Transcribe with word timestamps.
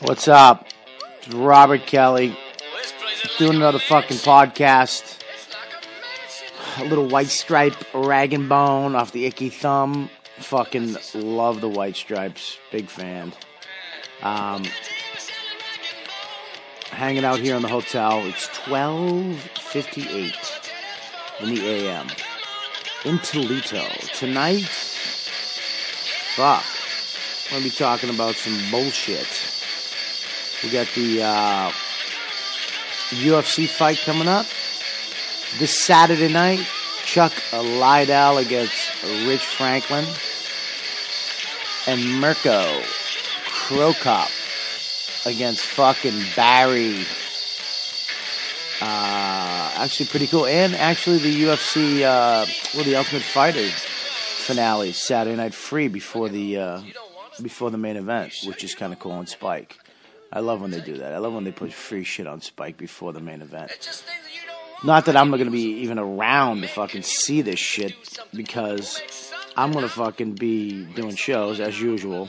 What's 0.00 0.28
up? 0.28 0.68
It's 1.16 1.26
Robert 1.34 1.86
Kelly 1.86 2.36
doing 3.36 3.56
another 3.56 3.80
fucking 3.80 4.18
podcast. 4.18 5.18
A 6.76 6.84
little 6.84 7.08
white 7.08 7.26
stripe 7.26 7.74
rag 7.92 8.32
and 8.32 8.48
bone 8.48 8.94
off 8.94 9.10
the 9.10 9.26
Icky 9.26 9.48
Thump. 9.48 10.12
Fucking 10.38 10.96
love 11.14 11.60
the 11.60 11.68
white 11.68 11.96
stripes. 11.96 12.58
Big 12.70 12.88
fan. 12.88 13.32
Um, 14.22 14.62
hanging 16.92 17.24
out 17.24 17.40
here 17.40 17.56
in 17.56 17.62
the 17.62 17.68
hotel. 17.68 18.24
It's 18.24 18.46
12:58 18.46 20.70
in 21.40 21.56
the 21.56 21.66
AM 21.66 22.06
in 23.04 23.18
Toledo 23.18 23.84
tonight. 24.14 24.62
Fuck, 26.36 26.62
I'm 27.46 27.50
gonna 27.58 27.64
be 27.64 27.70
talking 27.70 28.10
about 28.10 28.36
some 28.36 28.56
bullshit. 28.70 29.56
We 30.62 30.70
got 30.70 30.88
the 30.94 31.22
uh, 31.22 31.70
UFC 33.10 33.68
fight 33.68 33.98
coming 33.98 34.26
up 34.26 34.46
this 35.58 35.78
Saturday 35.78 36.32
night. 36.32 36.66
Chuck 37.04 37.32
Liddell 37.52 38.38
against 38.38 39.02
Rich 39.26 39.46
Franklin, 39.46 40.04
and 41.86 42.20
Mirko 42.20 42.82
Cro 43.46 43.94
Cop 43.94 44.28
against 45.24 45.64
fucking 45.64 46.22
Barry. 46.36 47.06
Uh, 48.80 49.72
actually, 49.76 50.06
pretty 50.06 50.26
cool. 50.26 50.44
And 50.44 50.74
actually, 50.74 51.18
the 51.18 51.44
UFC, 51.44 52.02
uh, 52.02 52.46
well, 52.74 52.84
the 52.84 52.96
Ultimate 52.96 53.22
Fighter 53.22 53.68
finale 53.68 54.92
Saturday 54.92 55.36
Night 55.36 55.54
Free 55.54 55.88
before 55.88 56.28
the 56.28 56.58
uh, 56.58 56.82
before 57.42 57.70
the 57.70 57.78
main 57.78 57.96
event, 57.96 58.34
which 58.44 58.64
is 58.64 58.74
kind 58.74 58.92
of 58.92 58.98
cool 58.98 59.12
on 59.12 59.26
Spike. 59.26 59.78
I 60.30 60.40
love 60.40 60.60
when 60.60 60.70
they 60.70 60.80
do 60.80 60.98
that. 60.98 61.12
I 61.12 61.18
love 61.18 61.32
when 61.32 61.44
they 61.44 61.52
put 61.52 61.72
free 61.72 62.04
shit 62.04 62.26
on 62.26 62.40
Spike 62.40 62.76
before 62.76 63.12
the 63.12 63.20
main 63.20 63.40
event. 63.40 63.70
Not 64.84 65.06
that 65.06 65.16
I'm 65.16 65.30
gonna 65.30 65.50
be 65.50 65.80
even 65.80 65.98
around 65.98 66.60
to 66.60 66.68
fucking 66.68 67.02
see 67.02 67.42
this 67.42 67.58
shit 67.58 67.94
because 68.34 69.32
I'm 69.56 69.72
gonna 69.72 69.88
fucking 69.88 70.34
be 70.34 70.84
doing 70.84 71.16
shows 71.16 71.60
as 71.60 71.80
usual. 71.80 72.28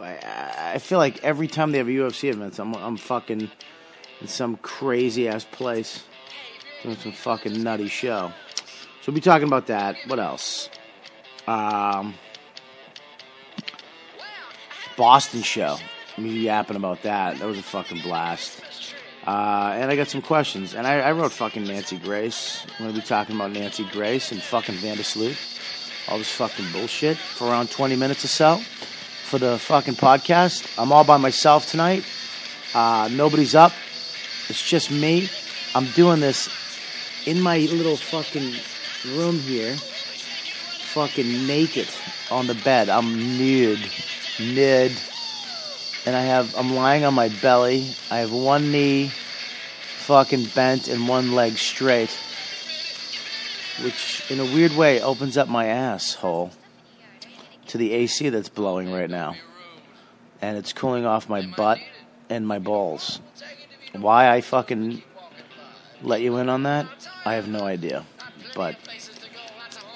I, 0.00 0.72
I 0.74 0.78
feel 0.78 0.98
like 0.98 1.22
every 1.24 1.48
time 1.48 1.72
they 1.72 1.78
have 1.78 1.88
a 1.88 1.90
UFC 1.90 2.30
event, 2.30 2.58
I'm 2.58 2.74
I'm 2.74 2.96
fucking 2.96 3.50
in 4.20 4.28
some 4.28 4.56
crazy 4.58 5.28
ass 5.28 5.44
place 5.44 6.04
doing 6.82 6.96
some 6.96 7.12
fucking 7.12 7.62
nutty 7.62 7.88
show. 7.88 8.32
So 9.02 9.12
we'll 9.12 9.14
be 9.16 9.20
talking 9.20 9.46
about 9.46 9.66
that. 9.66 9.96
What 10.06 10.18
else? 10.18 10.70
Um, 11.46 12.14
Boston 14.96 15.42
show. 15.42 15.76
Me 16.18 16.30
yapping 16.30 16.76
about 16.76 17.02
that. 17.02 17.38
That 17.38 17.46
was 17.46 17.58
a 17.58 17.62
fucking 17.62 18.00
blast. 18.00 18.62
Uh, 19.26 19.74
and 19.76 19.90
I 19.90 19.96
got 19.96 20.08
some 20.08 20.22
questions. 20.22 20.74
And 20.74 20.86
I, 20.86 21.00
I 21.00 21.12
wrote 21.12 21.32
fucking 21.32 21.64
Nancy 21.64 21.98
Grace. 21.98 22.64
I'm 22.78 22.84
going 22.84 22.94
to 22.94 23.00
be 23.00 23.06
talking 23.06 23.36
about 23.36 23.52
Nancy 23.52 23.84
Grace 23.92 24.32
and 24.32 24.40
fucking 24.40 24.76
Vandersloot. 24.76 25.36
All 26.08 26.18
this 26.18 26.30
fucking 26.32 26.66
bullshit 26.72 27.18
for 27.18 27.48
around 27.48 27.70
20 27.70 27.96
minutes 27.96 28.24
or 28.24 28.28
so 28.28 28.56
for 29.24 29.38
the 29.38 29.58
fucking 29.58 29.94
podcast. 29.94 30.66
I'm 30.78 30.92
all 30.92 31.04
by 31.04 31.16
myself 31.18 31.66
tonight. 31.66 32.04
Uh, 32.72 33.08
nobody's 33.12 33.54
up. 33.54 33.72
It's 34.48 34.62
just 34.62 34.90
me. 34.90 35.28
I'm 35.74 35.86
doing 35.86 36.20
this 36.20 36.48
in 37.26 37.40
my 37.40 37.58
little 37.58 37.96
fucking 37.96 38.54
room 39.18 39.38
here. 39.40 39.76
Fucking 40.94 41.46
naked 41.46 41.88
on 42.30 42.46
the 42.46 42.54
bed. 42.54 42.88
I'm 42.88 43.36
nude. 43.36 43.90
Nude 44.38 44.96
and 46.06 46.14
I 46.14 46.22
have 46.22 46.56
I'm 46.56 46.74
lying 46.74 47.04
on 47.04 47.12
my 47.14 47.28
belly. 47.28 47.90
I 48.10 48.18
have 48.18 48.32
one 48.32 48.70
knee 48.70 49.10
fucking 49.98 50.46
bent 50.54 50.88
and 50.88 51.08
one 51.08 51.32
leg 51.32 51.58
straight, 51.58 52.16
which 53.82 54.22
in 54.30 54.38
a 54.38 54.44
weird 54.44 54.72
way 54.72 55.02
opens 55.02 55.36
up 55.36 55.48
my 55.48 55.66
asshole 55.66 56.52
to 57.66 57.76
the 57.76 57.92
AC 57.92 58.28
that's 58.28 58.48
blowing 58.48 58.92
right 58.92 59.10
now, 59.10 59.34
and 60.40 60.56
it's 60.56 60.72
cooling 60.72 61.04
off 61.04 61.28
my 61.28 61.44
butt 61.44 61.80
and 62.30 62.46
my 62.46 62.60
balls. 62.60 63.20
Why 63.92 64.30
I 64.30 64.40
fucking 64.40 65.02
let 66.02 66.20
you 66.20 66.36
in 66.36 66.48
on 66.48 66.62
that, 66.62 66.86
I 67.24 67.34
have 67.34 67.48
no 67.48 67.60
idea, 67.60 68.04
but 68.54 68.76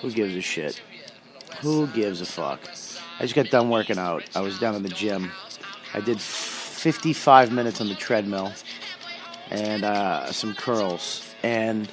who 0.00 0.10
gives 0.10 0.34
a 0.34 0.40
shit? 0.40 0.82
Who 1.60 1.86
gives 1.88 2.20
a 2.20 2.26
fuck? 2.26 2.60
I 3.18 3.24
just 3.24 3.34
got 3.34 3.50
done 3.50 3.68
working 3.68 3.98
out. 3.98 4.24
I 4.34 4.40
was 4.40 4.58
down 4.58 4.74
in 4.74 4.82
the 4.82 4.88
gym. 4.88 5.30
I 5.92 6.00
did 6.00 6.20
55 6.20 7.52
minutes 7.52 7.80
on 7.80 7.88
the 7.88 7.94
treadmill 7.94 8.52
and 9.50 9.84
uh, 9.84 10.32
some 10.32 10.54
curls. 10.54 11.34
And 11.42 11.90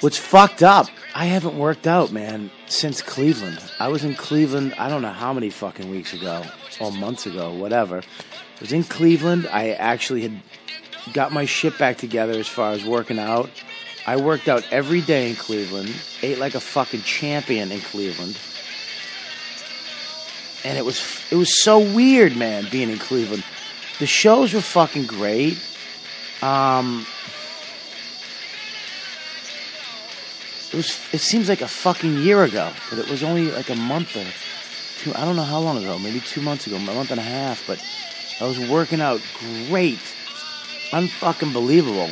what's 0.00 0.16
fucked 0.16 0.62
up, 0.62 0.86
I 1.14 1.26
haven't 1.26 1.58
worked 1.58 1.86
out, 1.86 2.12
man, 2.12 2.50
since 2.66 3.02
Cleveland. 3.02 3.60
I 3.80 3.88
was 3.88 4.04
in 4.04 4.14
Cleveland, 4.14 4.74
I 4.78 4.88
don't 4.88 5.02
know 5.02 5.12
how 5.12 5.32
many 5.32 5.50
fucking 5.50 5.90
weeks 5.90 6.12
ago, 6.14 6.44
or 6.80 6.92
months 6.92 7.26
ago, 7.26 7.52
whatever. 7.52 7.98
I 7.98 8.60
was 8.60 8.72
in 8.72 8.84
Cleveland. 8.84 9.48
I 9.48 9.70
actually 9.70 10.22
had 10.22 10.40
got 11.12 11.32
my 11.32 11.44
shit 11.44 11.76
back 11.78 11.98
together 11.98 12.32
as 12.32 12.48
far 12.48 12.72
as 12.72 12.84
working 12.84 13.18
out. 13.18 13.50
I 14.06 14.16
worked 14.16 14.48
out 14.48 14.66
every 14.70 15.00
day 15.00 15.30
in 15.30 15.36
Cleveland, 15.36 15.94
ate 16.22 16.38
like 16.38 16.54
a 16.54 16.60
fucking 16.60 17.02
champion 17.02 17.72
in 17.72 17.80
Cleveland 17.80 18.38
and 20.64 20.78
it 20.78 20.84
was 20.84 21.22
it 21.30 21.36
was 21.36 21.62
so 21.62 21.78
weird, 21.78 22.36
man, 22.36 22.66
being 22.70 22.90
in 22.90 22.98
Cleveland. 22.98 23.44
The 23.98 24.06
shows 24.06 24.54
were 24.54 24.60
fucking 24.60 25.06
great. 25.06 25.58
Um, 26.42 27.06
it 30.72 30.76
was 30.76 30.98
it 31.12 31.20
seems 31.20 31.48
like 31.48 31.60
a 31.60 31.68
fucking 31.68 32.18
year 32.18 32.42
ago, 32.42 32.72
but 32.90 32.98
it 32.98 33.08
was 33.08 33.22
only 33.22 33.50
like 33.50 33.68
a 33.68 33.76
month 33.76 34.16
or 34.16 34.26
two. 34.98 35.14
I 35.14 35.24
don't 35.24 35.36
know 35.36 35.42
how 35.42 35.60
long 35.60 35.78
ago, 35.78 35.98
maybe 35.98 36.20
two 36.20 36.40
months 36.40 36.66
ago, 36.66 36.76
a 36.76 36.80
month 36.80 37.10
and 37.10 37.20
a 37.20 37.22
half. 37.22 37.64
But 37.66 37.84
I 38.40 38.48
was 38.48 38.58
working 38.58 39.00
out 39.00 39.20
great, 39.68 40.00
unfucking 40.90 41.52
believable. 41.52 42.10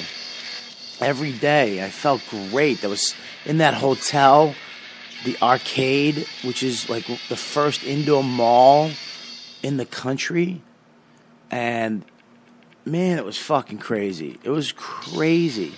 Every 1.01 1.33
day, 1.33 1.85
I 1.85 1.89
felt 1.89 2.23
great. 2.29 2.85
I 2.85 2.87
was 2.87 3.15
in 3.45 3.59
that 3.59 3.75
hotel 3.75 4.55
the 5.25 5.37
arcade, 5.41 6.27
which 6.43 6.62
is 6.62 6.88
like 6.88 7.06
the 7.28 7.37
first 7.37 7.84
indoor 7.84 8.25
mall 8.25 8.91
in 9.62 9.77
the 9.77 9.87
country. 9.87 10.62
And 11.50 12.05
man, 12.84 13.19
it 13.19 13.25
was 13.25 13.38
fucking 13.38 13.78
crazy. 13.78 14.38
It 14.43 14.50
was 14.50 14.72
crazy. 14.72 15.72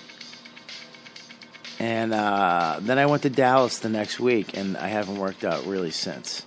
And 1.77 2.13
uh, 2.13 2.79
then 2.81 2.97
I 2.97 3.05
went 3.05 3.23
to 3.23 3.29
Dallas 3.29 3.79
the 3.79 3.89
next 3.89 4.19
week, 4.19 4.57
and 4.57 4.77
I 4.77 4.87
haven't 4.87 5.17
worked 5.17 5.43
out 5.43 5.65
really 5.65 5.91
since. 5.91 6.43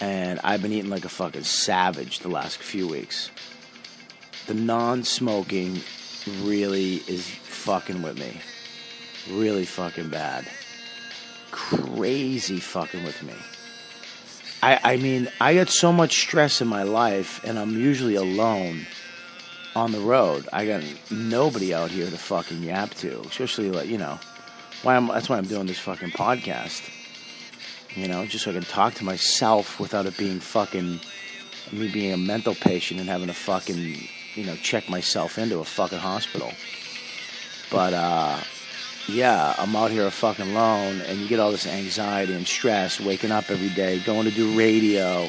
And 0.00 0.40
I've 0.42 0.62
been 0.62 0.72
eating 0.72 0.90
like 0.90 1.04
a 1.04 1.08
fucking 1.08 1.44
savage 1.44 2.20
the 2.20 2.28
last 2.28 2.58
few 2.58 2.88
weeks. 2.88 3.30
The 4.46 4.54
non 4.54 5.02
smoking 5.02 5.80
really 6.42 6.96
is 6.96 7.28
fucking 7.28 8.02
with 8.02 8.18
me. 8.18 8.40
Really 9.30 9.64
fucking 9.64 10.08
bad 10.08 10.46
crazy 11.52 12.58
fucking 12.58 13.04
with 13.04 13.22
me. 13.22 13.34
I, 14.62 14.94
I 14.94 14.96
mean, 14.96 15.28
I 15.40 15.54
got 15.54 15.68
so 15.68 15.92
much 15.92 16.20
stress 16.20 16.60
in 16.60 16.68
my 16.68 16.82
life, 16.82 17.42
and 17.44 17.58
I'm 17.58 17.70
usually 17.70 18.16
alone 18.16 18.86
on 19.74 19.92
the 19.92 20.00
road. 20.00 20.48
I 20.52 20.66
got 20.66 20.82
nobody 21.10 21.72
out 21.72 21.90
here 21.90 22.10
to 22.10 22.18
fucking 22.18 22.62
yap 22.62 22.90
to, 22.94 23.20
especially 23.22 23.70
like 23.70 23.88
you 23.88 23.98
know, 23.98 24.18
why 24.82 24.96
I'm, 24.96 25.06
that's 25.08 25.28
why 25.28 25.38
I'm 25.38 25.46
doing 25.46 25.66
this 25.66 25.78
fucking 25.78 26.10
podcast. 26.10 26.88
You 27.94 28.08
know, 28.08 28.24
just 28.26 28.44
so 28.44 28.50
I 28.50 28.54
can 28.54 28.62
talk 28.62 28.94
to 28.94 29.04
myself 29.04 29.78
without 29.78 30.06
it 30.06 30.16
being 30.16 30.40
fucking 30.40 31.00
me 31.72 31.90
being 31.90 32.12
a 32.12 32.16
mental 32.16 32.54
patient 32.54 33.00
and 33.00 33.08
having 33.08 33.28
to 33.28 33.34
fucking 33.34 33.96
you 34.34 34.46
know 34.46 34.56
check 34.56 34.88
myself 34.88 35.38
into 35.38 35.58
a 35.58 35.64
fucking 35.64 35.98
hospital. 35.98 36.52
But 37.70 37.94
uh, 37.94 38.38
yeah, 39.08 39.54
I'm 39.58 39.74
out 39.74 39.90
here 39.90 40.08
fucking 40.10 40.50
alone, 40.50 41.00
and 41.02 41.18
you 41.18 41.28
get 41.28 41.40
all 41.40 41.50
this 41.50 41.66
anxiety 41.66 42.34
and 42.34 42.46
stress, 42.46 43.00
waking 43.00 43.32
up 43.32 43.50
every 43.50 43.70
day, 43.70 43.98
going 44.00 44.24
to 44.24 44.30
do 44.30 44.56
radio, 44.56 45.28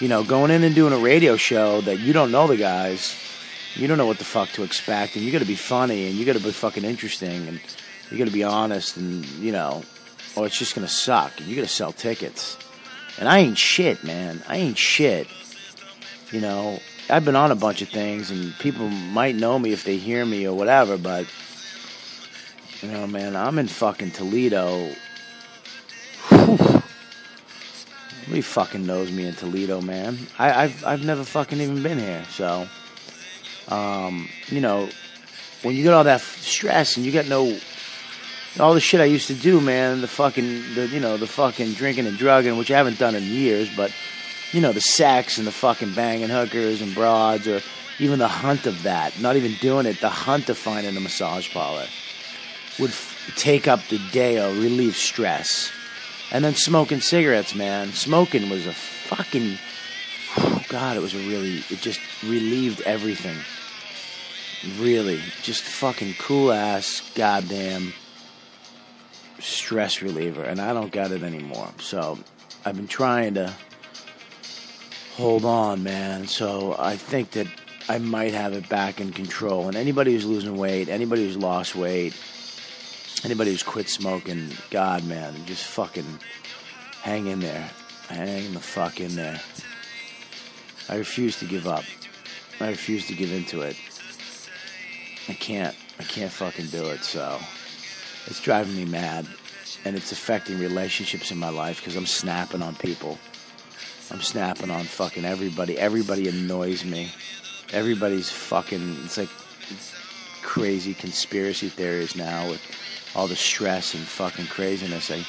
you 0.00 0.08
know, 0.08 0.24
going 0.24 0.50
in 0.50 0.64
and 0.64 0.74
doing 0.74 0.92
a 0.92 0.98
radio 0.98 1.36
show 1.36 1.80
that 1.82 2.00
you 2.00 2.12
don't 2.12 2.32
know 2.32 2.46
the 2.46 2.56
guys, 2.56 3.14
you 3.74 3.86
don't 3.86 3.98
know 3.98 4.06
what 4.06 4.18
the 4.18 4.24
fuck 4.24 4.48
to 4.50 4.64
expect, 4.64 5.16
and 5.16 5.24
you 5.24 5.30
got 5.30 5.38
to 5.38 5.44
be 5.44 5.54
funny, 5.54 6.08
and 6.08 6.16
you 6.16 6.24
got 6.24 6.36
to 6.36 6.42
be 6.42 6.50
fucking 6.50 6.84
interesting, 6.84 7.46
and 7.48 7.60
you 8.10 8.18
got 8.18 8.26
to 8.26 8.32
be 8.32 8.44
honest, 8.44 8.96
and 8.96 9.24
you 9.26 9.52
know, 9.52 9.82
or 10.36 10.46
it's 10.46 10.58
just 10.58 10.74
gonna 10.74 10.88
suck, 10.88 11.38
and 11.38 11.46
you 11.46 11.54
got 11.56 11.62
to 11.62 11.68
sell 11.68 11.92
tickets, 11.92 12.58
and 13.18 13.28
I 13.28 13.38
ain't 13.38 13.58
shit, 13.58 14.02
man, 14.02 14.42
I 14.48 14.56
ain't 14.56 14.78
shit, 14.78 15.28
you 16.32 16.40
know. 16.40 16.80
I've 17.08 17.24
been 17.24 17.36
on 17.36 17.52
a 17.52 17.56
bunch 17.56 17.82
of 17.82 17.88
things, 17.88 18.32
and 18.32 18.52
people 18.58 18.88
might 18.88 19.36
know 19.36 19.60
me 19.60 19.72
if 19.72 19.84
they 19.84 19.96
hear 19.96 20.26
me 20.26 20.44
or 20.44 20.56
whatever, 20.56 20.98
but 20.98 21.26
you 22.86 22.92
know, 22.92 23.06
man, 23.06 23.34
I'm 23.34 23.58
in 23.58 23.66
fucking 23.66 24.12
Toledo. 24.12 24.92
Whew. 26.28 26.82
Nobody 28.22 28.40
fucking 28.40 28.86
knows 28.86 29.10
me 29.10 29.26
in 29.26 29.34
Toledo, 29.34 29.80
man. 29.80 30.18
I, 30.38 30.64
I've 30.64 30.84
I've 30.84 31.04
never 31.04 31.24
fucking 31.24 31.60
even 31.60 31.82
been 31.82 31.98
here, 31.98 32.24
so 32.30 32.68
um, 33.68 34.28
you 34.48 34.60
know, 34.60 34.88
when 35.62 35.74
you 35.74 35.82
get 35.82 35.94
all 35.94 36.04
that 36.04 36.20
stress 36.20 36.96
and 36.96 37.04
you 37.04 37.10
got 37.10 37.26
no 37.26 37.58
all 38.60 38.72
the 38.72 38.80
shit 38.80 39.00
I 39.00 39.04
used 39.04 39.26
to 39.28 39.34
do, 39.34 39.60
man, 39.60 40.00
the 40.00 40.08
fucking 40.08 40.74
the 40.74 40.86
you 40.86 41.00
know 41.00 41.16
the 41.16 41.26
fucking 41.26 41.72
drinking 41.72 42.06
and 42.06 42.16
drugging, 42.16 42.56
which 42.56 42.70
I 42.70 42.76
haven't 42.76 42.98
done 43.00 43.16
in 43.16 43.24
years, 43.24 43.68
but 43.76 43.92
you 44.52 44.60
know 44.60 44.72
the 44.72 44.80
sex 44.80 45.38
and 45.38 45.46
the 45.46 45.52
fucking 45.52 45.94
banging 45.94 46.28
hookers 46.28 46.82
and 46.82 46.94
broads, 46.94 47.48
or 47.48 47.62
even 47.98 48.20
the 48.20 48.28
hunt 48.28 48.66
of 48.66 48.84
that. 48.84 49.20
Not 49.20 49.34
even 49.34 49.54
doing 49.54 49.86
it, 49.86 50.00
the 50.00 50.08
hunt 50.08 50.48
of 50.48 50.56
finding 50.56 50.96
a 50.96 51.00
massage 51.00 51.52
parlor 51.52 51.86
would 52.78 52.90
f- 52.90 53.32
take 53.36 53.66
up 53.66 53.80
the 53.88 53.98
day 54.12 54.40
or 54.40 54.48
relieve 54.48 54.96
stress. 54.96 55.70
And 56.32 56.44
then 56.44 56.54
smoking 56.54 57.00
cigarettes, 57.00 57.54
man. 57.54 57.92
Smoking 57.92 58.50
was 58.50 58.66
a 58.66 58.72
fucking. 58.72 59.58
Oh 60.38 60.62
God, 60.68 60.96
it 60.96 61.00
was 61.00 61.14
a 61.14 61.18
really. 61.18 61.58
It 61.70 61.80
just 61.80 62.00
relieved 62.22 62.80
everything. 62.82 63.36
Really. 64.80 65.20
Just 65.42 65.62
fucking 65.62 66.14
cool 66.18 66.52
ass, 66.52 67.10
goddamn 67.14 67.92
stress 69.38 70.02
reliever. 70.02 70.42
And 70.42 70.60
I 70.60 70.72
don't 70.72 70.90
got 70.90 71.12
it 71.12 71.22
anymore. 71.22 71.70
So 71.80 72.18
I've 72.64 72.76
been 72.76 72.88
trying 72.88 73.34
to 73.34 73.54
hold 75.14 75.44
on, 75.44 75.82
man. 75.82 76.26
So 76.26 76.74
I 76.78 76.96
think 76.96 77.30
that 77.32 77.46
I 77.88 77.98
might 77.98 78.34
have 78.34 78.52
it 78.52 78.68
back 78.68 79.00
in 79.00 79.12
control. 79.12 79.68
And 79.68 79.76
anybody 79.76 80.12
who's 80.12 80.26
losing 80.26 80.56
weight, 80.56 80.88
anybody 80.88 81.24
who's 81.24 81.36
lost 81.36 81.76
weight, 81.76 82.14
Anybody 83.24 83.50
who's 83.50 83.62
quit 83.62 83.88
smoking, 83.88 84.50
God, 84.70 85.04
man, 85.04 85.34
just 85.46 85.64
fucking 85.64 86.06
hang 87.02 87.26
in 87.26 87.40
there. 87.40 87.70
Hang 88.08 88.52
the 88.52 88.60
fuck 88.60 89.00
in 89.00 89.16
there. 89.16 89.40
I 90.88 90.96
refuse 90.96 91.38
to 91.40 91.44
give 91.44 91.66
up. 91.66 91.84
I 92.60 92.68
refuse 92.68 93.06
to 93.08 93.14
give 93.14 93.32
into 93.32 93.62
it. 93.62 93.76
I 95.28 95.32
can't. 95.32 95.74
I 95.98 96.04
can't 96.04 96.30
fucking 96.30 96.66
do 96.66 96.86
it. 96.86 97.02
So 97.02 97.38
it's 98.26 98.40
driving 98.40 98.76
me 98.76 98.84
mad. 98.84 99.26
And 99.84 99.96
it's 99.96 100.12
affecting 100.12 100.58
relationships 100.58 101.30
in 101.30 101.38
my 101.38 101.48
life 101.48 101.80
because 101.80 101.96
I'm 101.96 102.06
snapping 102.06 102.62
on 102.62 102.74
people. 102.76 103.18
I'm 104.10 104.20
snapping 104.20 104.70
on 104.70 104.84
fucking 104.84 105.24
everybody. 105.24 105.78
Everybody 105.78 106.28
annoys 106.28 106.84
me. 106.84 107.12
Everybody's 107.72 108.30
fucking. 108.30 108.98
It's 109.04 109.18
like 109.18 109.28
crazy 110.42 110.94
conspiracy 110.94 111.68
theories 111.68 112.14
now 112.14 112.48
with 112.48 112.62
all 113.16 113.26
the 113.26 113.34
stress 113.34 113.94
and 113.94 114.04
fucking 114.04 114.46
craziness. 114.46 115.10
I, 115.10 115.24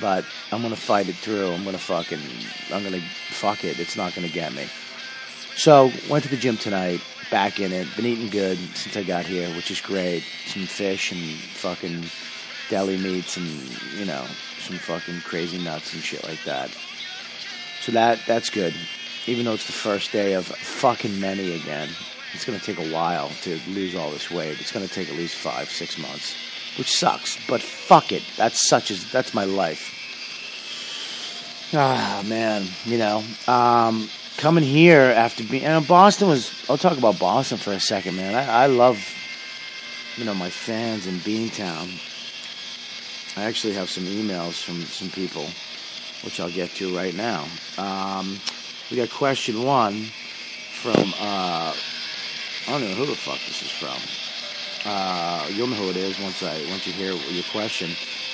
but 0.00 0.24
I'm 0.52 0.62
gonna 0.62 0.76
fight 0.76 1.08
it 1.08 1.16
through. 1.16 1.50
I'm 1.50 1.64
gonna 1.64 1.76
fucking, 1.76 2.20
I'm 2.72 2.84
gonna 2.84 3.02
fuck 3.30 3.64
it. 3.64 3.80
It's 3.80 3.96
not 3.96 4.14
gonna 4.14 4.28
get 4.28 4.54
me. 4.54 4.68
So 5.56 5.90
went 6.08 6.24
to 6.24 6.30
the 6.30 6.36
gym 6.36 6.56
tonight. 6.56 7.00
Back 7.30 7.60
in 7.60 7.72
it. 7.72 7.86
Been 7.94 8.06
eating 8.06 8.30
good 8.30 8.58
since 8.74 8.96
I 8.96 9.02
got 9.02 9.24
here, 9.26 9.48
which 9.54 9.70
is 9.70 9.80
great. 9.80 10.24
Some 10.46 10.66
fish 10.66 11.12
and 11.12 11.20
fucking 11.20 12.04
deli 12.68 12.96
meats 12.96 13.36
and 13.36 13.46
you 13.98 14.04
know 14.04 14.24
some 14.60 14.78
fucking 14.78 15.20
crazy 15.20 15.58
nuts 15.58 15.92
and 15.92 16.02
shit 16.02 16.24
like 16.24 16.42
that. 16.44 16.70
So 17.82 17.92
that 17.92 18.20
that's 18.26 18.50
good. 18.50 18.74
Even 19.26 19.44
though 19.44 19.54
it's 19.54 19.66
the 19.66 19.72
first 19.72 20.12
day 20.12 20.32
of 20.34 20.46
fucking 20.46 21.20
many 21.20 21.54
again, 21.54 21.90
it's 22.32 22.44
going 22.44 22.58
to 22.58 22.64
take 22.64 22.78
a 22.78 22.92
while 22.92 23.28
to 23.42 23.58
lose 23.68 23.94
all 23.94 24.10
this 24.10 24.30
weight. 24.30 24.60
It's 24.60 24.72
going 24.72 24.86
to 24.86 24.92
take 24.92 25.08
at 25.08 25.16
least 25.16 25.36
five, 25.36 25.68
six 25.68 25.98
months, 25.98 26.34
which 26.78 26.90
sucks. 26.90 27.38
But 27.46 27.62
fuck 27.62 28.12
it. 28.12 28.22
That's 28.36 28.68
such 28.68 28.90
as 28.90 29.10
that's 29.10 29.34
my 29.34 29.44
life. 29.44 29.96
Ah 31.72 32.24
man, 32.26 32.66
you 32.84 32.98
know, 32.98 33.22
um, 33.46 34.08
coming 34.36 34.64
here 34.64 35.02
after 35.02 35.44
being 35.44 35.64
and 35.64 35.86
Boston 35.86 36.28
was. 36.28 36.52
I'll 36.68 36.78
talk 36.78 36.98
about 36.98 37.18
Boston 37.20 37.58
for 37.58 37.72
a 37.72 37.78
second, 37.78 38.16
man. 38.16 38.34
I, 38.34 38.64
I 38.64 38.66
love, 38.66 38.98
you 40.16 40.24
know, 40.24 40.34
my 40.34 40.50
fans 40.50 41.06
in 41.06 41.14
Beantown. 41.16 41.88
I 43.36 43.44
actually 43.44 43.74
have 43.74 43.88
some 43.88 44.04
emails 44.04 44.62
from 44.64 44.80
some 44.82 45.10
people, 45.10 45.46
which 46.24 46.40
I'll 46.40 46.50
get 46.50 46.70
to 46.70 46.96
right 46.96 47.14
now. 47.14 47.46
Um, 47.78 48.40
we 48.90 48.96
got 48.96 49.10
question 49.10 49.62
one 49.62 50.06
from 50.82 51.14
uh, 51.20 51.72
I 52.66 52.72
don't 52.72 52.82
know 52.82 52.94
who 52.94 53.06
the 53.06 53.16
fuck 53.16 53.38
this 53.46 53.62
is 53.62 53.70
from. 53.70 53.96
Uh, 54.84 55.46
you'll 55.50 55.66
know 55.66 55.76
who 55.76 55.90
it 55.90 55.96
is 55.96 56.18
once 56.18 56.42
I 56.42 56.58
once 56.70 56.86
you 56.86 56.92
hear 56.92 57.12
your 57.12 57.44
question. 57.52 57.90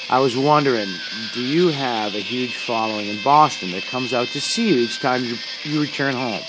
I 0.08 0.20
was 0.20 0.36
wondering, 0.36 0.88
do 1.34 1.40
you 1.40 1.68
have 1.68 2.14
a 2.14 2.20
huge 2.20 2.56
following 2.56 3.08
in 3.08 3.22
Boston 3.24 3.72
that 3.72 3.82
comes 3.84 4.14
out 4.14 4.28
to 4.28 4.40
see 4.40 4.68
you 4.68 4.76
each 4.84 5.00
time 5.00 5.24
you, 5.24 5.36
you 5.64 5.80
return 5.80 6.14
home? 6.14 6.42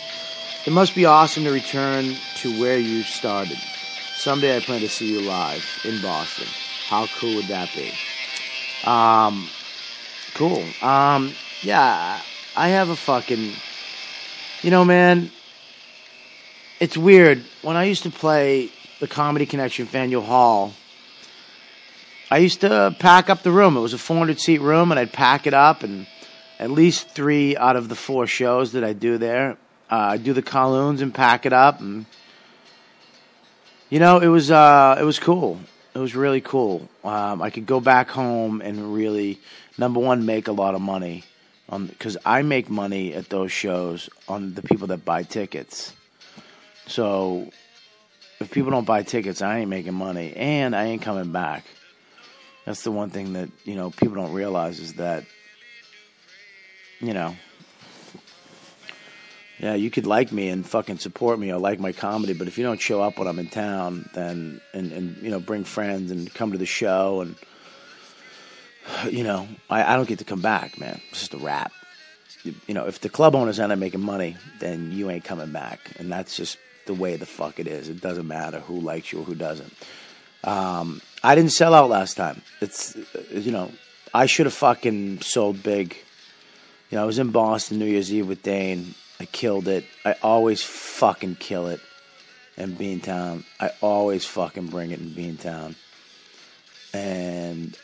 It 0.67 0.73
must 0.73 0.93
be 0.93 1.05
awesome 1.05 1.43
to 1.45 1.51
return 1.51 2.15
to 2.37 2.59
where 2.59 2.77
you 2.77 3.01
started. 3.01 3.57
Someday 4.15 4.57
I 4.57 4.59
plan 4.59 4.81
to 4.81 4.89
see 4.89 5.11
you 5.11 5.21
live 5.21 5.65
in 5.83 6.01
Boston. 6.01 6.45
How 6.87 7.07
cool 7.19 7.35
would 7.35 7.47
that 7.47 7.69
be? 7.73 7.91
Um, 8.83 9.49
cool. 10.35 10.63
Um, 10.81 11.33
yeah, 11.63 12.21
I 12.55 12.67
have 12.69 12.89
a 12.89 12.95
fucking, 12.95 13.53
you 14.61 14.69
know, 14.69 14.85
man 14.85 15.31
it's 16.79 16.97
weird. 16.97 17.43
When 17.61 17.75
I 17.75 17.85
used 17.85 18.03
to 18.03 18.09
play 18.09 18.69
the 18.99 19.07
Comedy 19.07 19.45
Connection 19.45 19.85
Faneuil 19.85 20.21
Hall, 20.21 20.73
I 22.29 22.39
used 22.39 22.61
to 22.61 22.95
pack 22.99 23.29
up 23.29 23.43
the 23.43 23.51
room. 23.51 23.77
It 23.77 23.79
was 23.79 23.93
a 23.93 23.97
400 23.97 24.39
seat 24.39 24.61
room, 24.61 24.91
and 24.91 24.99
I'd 24.99 25.13
pack 25.13 25.47
it 25.47 25.53
up, 25.53 25.83
and 25.83 26.07
at 26.59 26.71
least 26.71 27.09
three 27.09 27.55
out 27.55 27.75
of 27.75 27.89
the 27.89 27.95
four 27.95 28.27
shows 28.27 28.73
that 28.73 28.83
I 28.83 28.93
do 28.93 29.17
there, 29.17 29.57
uh, 29.89 29.95
I 29.95 30.17
do 30.17 30.33
the 30.33 30.41
Kowloons 30.41 31.01
and 31.01 31.13
pack 31.13 31.45
it 31.45 31.53
up, 31.53 31.79
and 31.79 32.05
you 33.89 33.99
know, 33.99 34.19
it 34.19 34.27
was 34.27 34.51
uh, 34.51 34.97
it 34.99 35.03
was 35.03 35.17
cool. 35.19 35.59
It 35.95 35.99
was 35.99 36.15
really 36.15 36.41
cool. 36.41 36.87
Um, 37.03 37.41
I 37.41 37.49
could 37.49 37.65
go 37.65 37.79
back 37.79 38.09
home 38.09 38.61
and 38.61 38.93
really, 38.93 39.39
number 39.77 39.99
one, 39.99 40.25
make 40.25 40.47
a 40.47 40.51
lot 40.51 40.75
of 40.75 40.81
money, 40.81 41.23
because 41.71 42.17
I 42.23 42.43
make 42.43 42.69
money 42.69 43.15
at 43.15 43.29
those 43.29 43.51
shows 43.51 44.09
on 44.27 44.53
the 44.53 44.61
people 44.61 44.87
that 44.87 45.05
buy 45.05 45.23
tickets. 45.23 45.93
So 46.87 47.49
if 48.39 48.51
people 48.51 48.71
don't 48.71 48.85
buy 48.85 49.03
tickets, 49.03 49.41
I 49.41 49.59
ain't 49.59 49.69
making 49.69 49.93
money, 49.93 50.33
and 50.35 50.75
I 50.75 50.85
ain't 50.85 51.01
coming 51.01 51.31
back. 51.31 51.65
That's 52.65 52.83
the 52.83 52.91
one 52.91 53.09
thing 53.09 53.33
that 53.33 53.49
you 53.63 53.75
know 53.75 53.91
people 53.91 54.15
don't 54.15 54.33
realize 54.33 54.79
is 54.79 54.93
that 54.95 55.23
you 56.99 57.13
know, 57.13 57.35
yeah, 59.59 59.75
you 59.75 59.89
could 59.89 60.05
like 60.05 60.31
me 60.31 60.49
and 60.49 60.65
fucking 60.65 60.99
support 60.99 61.39
me 61.39 61.51
or 61.51 61.59
like 61.59 61.79
my 61.79 61.91
comedy, 61.91 62.33
but 62.33 62.47
if 62.47 62.57
you 62.57 62.63
don't 62.63 62.81
show 62.81 63.01
up 63.01 63.17
when 63.17 63.27
I'm 63.27 63.39
in 63.39 63.49
town, 63.49 64.09
then 64.13 64.61
and 64.73 64.91
and 64.91 65.17
you 65.17 65.29
know 65.29 65.39
bring 65.39 65.63
friends 65.63 66.11
and 66.11 66.31
come 66.33 66.51
to 66.51 66.57
the 66.57 66.65
show 66.65 67.21
and 67.21 67.35
you 69.11 69.23
know 69.23 69.47
I, 69.69 69.93
I 69.93 69.95
don't 69.95 70.07
get 70.07 70.19
to 70.19 70.25
come 70.25 70.41
back, 70.41 70.79
man. 70.79 71.01
It's 71.09 71.19
just 71.19 71.33
a 71.33 71.37
wrap. 71.37 71.71
You, 72.43 72.53
you 72.67 72.73
know, 72.73 72.85
if 72.85 73.01
the 73.01 73.09
club 73.09 73.35
owners 73.35 73.59
aren't 73.59 73.77
making 73.79 74.01
money, 74.01 74.37
then 74.59 74.91
you 74.91 75.09
ain't 75.09 75.23
coming 75.23 75.51
back, 75.51 75.79
and 75.97 76.11
that's 76.11 76.35
just 76.35 76.57
the 76.87 76.93
way 76.93 77.15
the 77.15 77.25
fuck 77.25 77.59
it 77.59 77.67
is. 77.67 77.89
It 77.89 78.01
doesn't 78.01 78.27
matter 78.27 78.59
who 78.59 78.79
likes 78.79 79.11
you 79.11 79.19
or 79.19 79.23
who 79.23 79.35
doesn't. 79.35 79.73
Um, 80.43 81.01
I 81.23 81.35
didn't 81.35 81.51
sell 81.51 81.73
out 81.73 81.89
last 81.89 82.15
time. 82.15 82.41
It's 82.61 82.97
you 83.31 83.51
know 83.51 83.71
I 84.13 84.25
should 84.25 84.45
have 84.45 84.53
fucking 84.53 85.21
sold 85.21 85.61
big. 85.61 85.95
You 86.89 86.97
know 86.97 87.03
I 87.03 87.05
was 87.05 87.19
in 87.19 87.31
Boston 87.31 87.79
New 87.79 87.85
Year's 87.85 88.11
Eve 88.11 88.27
with 88.27 88.43
Dane. 88.43 88.95
I 89.19 89.25
killed 89.25 89.67
it. 89.67 89.85
I 90.05 90.15
always 90.23 90.63
fucking 90.63 91.35
kill 91.35 91.67
it 91.67 91.81
in 92.55 92.75
Beantown. 92.75 93.43
I 93.59 93.71
always 93.81 94.25
fucking 94.25 94.67
bring 94.67 94.91
it 94.91 94.99
in 94.99 95.09
Beantown. 95.09 95.75
And 96.93 97.77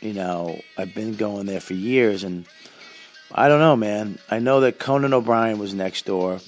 you 0.00 0.14
know 0.14 0.60
I've 0.78 0.94
been 0.94 1.14
going 1.16 1.46
there 1.46 1.60
for 1.60 1.74
years, 1.74 2.24
and 2.24 2.46
I 3.30 3.48
don't 3.48 3.60
know, 3.60 3.76
man. 3.76 4.18
I 4.30 4.38
know 4.38 4.60
that 4.60 4.78
Conan 4.78 5.12
O'Brien 5.12 5.58
was 5.58 5.74
next 5.74 6.06
door 6.06 6.40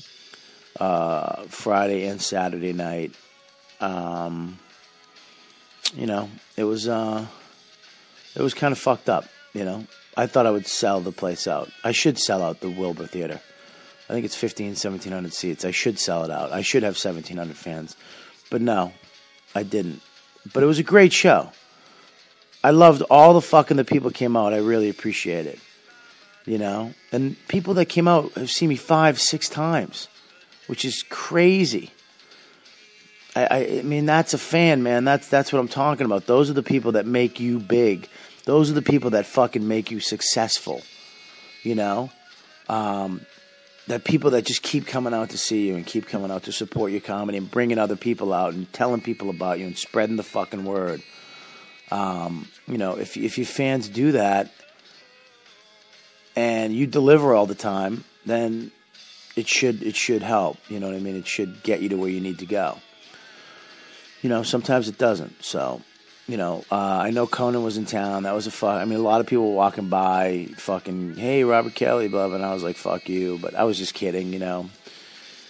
uh, 0.81 1.45
Friday 1.45 2.07
and 2.07 2.21
Saturday 2.21 2.73
night. 2.73 3.13
Um, 3.81 4.59
you 5.95 6.07
know, 6.07 6.29
it 6.57 6.65
was 6.65 6.89
uh, 6.89 7.27
it 8.35 8.43
was 8.43 8.55
kind 8.55 8.73
of 8.73 8.79
fucked 8.79 9.09
up. 9.09 9.25
You 9.55 9.65
know, 9.65 9.87
I 10.17 10.27
thought 10.27 10.47
I 10.47 10.51
would 10.51 10.67
sell 10.67 11.01
the 11.01 11.13
place 11.13 11.47
out. 11.47 11.71
I 11.85 11.93
should 11.93 12.19
sell 12.19 12.43
out 12.43 12.61
the 12.61 12.71
Wilbur 12.71 13.07
Theater. 13.07 13.41
I 14.09 14.13
think 14.13 14.25
it's 14.25 14.37
15, 14.37 14.69
1700 14.69 15.33
seats. 15.33 15.65
I 15.65 15.71
should 15.71 15.99
sell 15.99 16.25
it 16.25 16.31
out. 16.31 16.51
I 16.51 16.63
should 16.63 16.83
have 16.83 16.95
1700 16.95 17.57
fans. 17.57 17.95
But 18.51 18.63
no, 18.63 18.93
I 19.55 19.63
didn't. 19.63 20.01
But 20.55 20.63
it 20.63 20.67
was 20.67 20.79
a 20.79 20.83
great 20.85 21.13
show. 21.13 21.51
I 22.65 22.71
loved 22.71 23.03
all 23.03 23.35
the 23.35 23.43
fucking 23.43 23.77
the 23.77 23.85
people 23.85 24.11
came 24.11 24.37
out. 24.37 24.55
I 24.55 24.59
really 24.59 24.89
appreciate 24.89 25.47
it. 25.47 25.59
You 26.47 26.57
know? 26.57 26.95
And 27.13 27.37
people 27.49 27.75
that 27.75 27.87
came 27.87 28.09
out 28.09 28.33
have 28.33 28.51
seen 28.51 28.71
me 28.71 28.77
five, 28.77 29.21
six 29.21 29.49
times 29.49 30.09
which 30.69 30.85
is 30.85 31.03
crazy. 31.11 31.91
I, 33.35 33.79
I, 33.79 33.83
mean, 33.83 34.07
that's 34.07 34.33
a 34.35 34.39
fan, 34.39 34.83
man. 34.83 35.05
That's 35.05 35.29
that's 35.29 35.53
what 35.53 35.59
I'm 35.59 35.69
talking 35.69 36.07
about. 36.07 36.27
Those 36.27 36.51
are 36.51 36.55
the 36.55 36.63
people 36.63 36.93
that 36.93 37.07
make 37.07 37.41
you 37.41 37.59
big. 37.59 38.09
Those 38.45 38.71
are 38.71 38.75
the 38.75 38.83
people 38.83 39.11
that 39.11 39.27
fucking 39.27 39.67
make 39.67 39.91
you 39.91 40.01
successful. 40.01 40.83
you 41.63 41.75
know. 41.75 42.11
Um, 42.69 43.23
that 43.89 44.05
people 44.05 44.33
that 44.33 44.45
just 44.45 44.63
keep 44.63 44.87
coming 44.87 45.15
out 45.15 45.31
to 45.31 45.39
see 45.39 45.69
you 45.69 45.75
and 45.75 45.87
keep 45.87 46.07
coming 46.07 46.31
out 46.31 46.43
to 46.45 46.53
support 46.53 46.93
your 46.93 47.01
comedy 47.01 47.39
and 47.39 47.51
bringing 47.51 47.79
other 47.79 47.97
people 47.97 48.35
out 48.35 48.53
and 48.53 48.71
telling 48.73 49.01
people 49.01 49.31
about 49.31 49.59
you 49.59 49.67
and 49.67 49.79
spreading 49.79 50.17
the 50.17 50.23
fucking 50.23 50.65
word. 50.65 51.03
Um, 51.91 52.47
you 52.67 52.77
know, 52.77 52.99
if 52.99 53.17
if 53.17 53.39
your 53.39 53.47
fans 53.47 53.89
do 53.89 54.13
that 54.13 54.53
and 56.37 56.75
you 56.75 56.87
deliver 56.87 57.35
all 57.35 57.47
the 57.47 57.55
time, 57.55 58.05
then 58.27 58.71
it 59.39 59.49
should 59.49 59.83
it 59.83 59.97
should 59.97 60.23
help. 60.23 60.59
You 60.69 60.81
know 60.81 60.89
what 60.89 60.97
I 60.97 61.01
mean? 61.01 61.17
It 61.17 61.27
should 61.27 61.63
get 61.63 61.81
you 61.81 61.89
to 61.91 61.97
where 61.97 62.11
you 62.11 62.21
need 62.21 62.41
to 62.41 62.47
go. 62.47 62.79
You 64.23 64.29
know, 64.29 64.43
sometimes 64.43 64.89
it 64.89 64.99
doesn't. 64.99 65.45
So 65.45 65.83
you 66.29 66.37
know, 66.37 66.63
uh, 66.71 66.75
I 66.77 67.11
know 67.11 67.27
Conan 67.27 67.63
was 67.63 67.79
in 67.79 67.87
town. 67.87 68.25
That 68.25 68.35
was 68.35 68.47
a 68.47 68.51
fuck. 68.51 68.83
I 68.83 68.85
mean, 68.85 68.99
a 68.99 69.03
lot 69.03 69.23
of 69.23 69.27
people 69.27 69.49
were 69.49 69.57
walking 69.57 69.89
by, 69.89 70.49
fucking, 70.59 71.17
hey, 71.17 71.43
Robert 71.43 71.75
Kelly, 71.75 72.09
blah. 72.09 72.27
And 72.27 72.45
I 72.45 72.53
was 72.53 72.63
like, 72.63 72.77
fuck 72.77 73.09
you. 73.09 73.39
But 73.41 73.55
I 73.55 73.65
was 73.65 73.79
just 73.79 73.95
kidding, 73.95 74.31
you 74.35 74.39
know. 74.39 74.69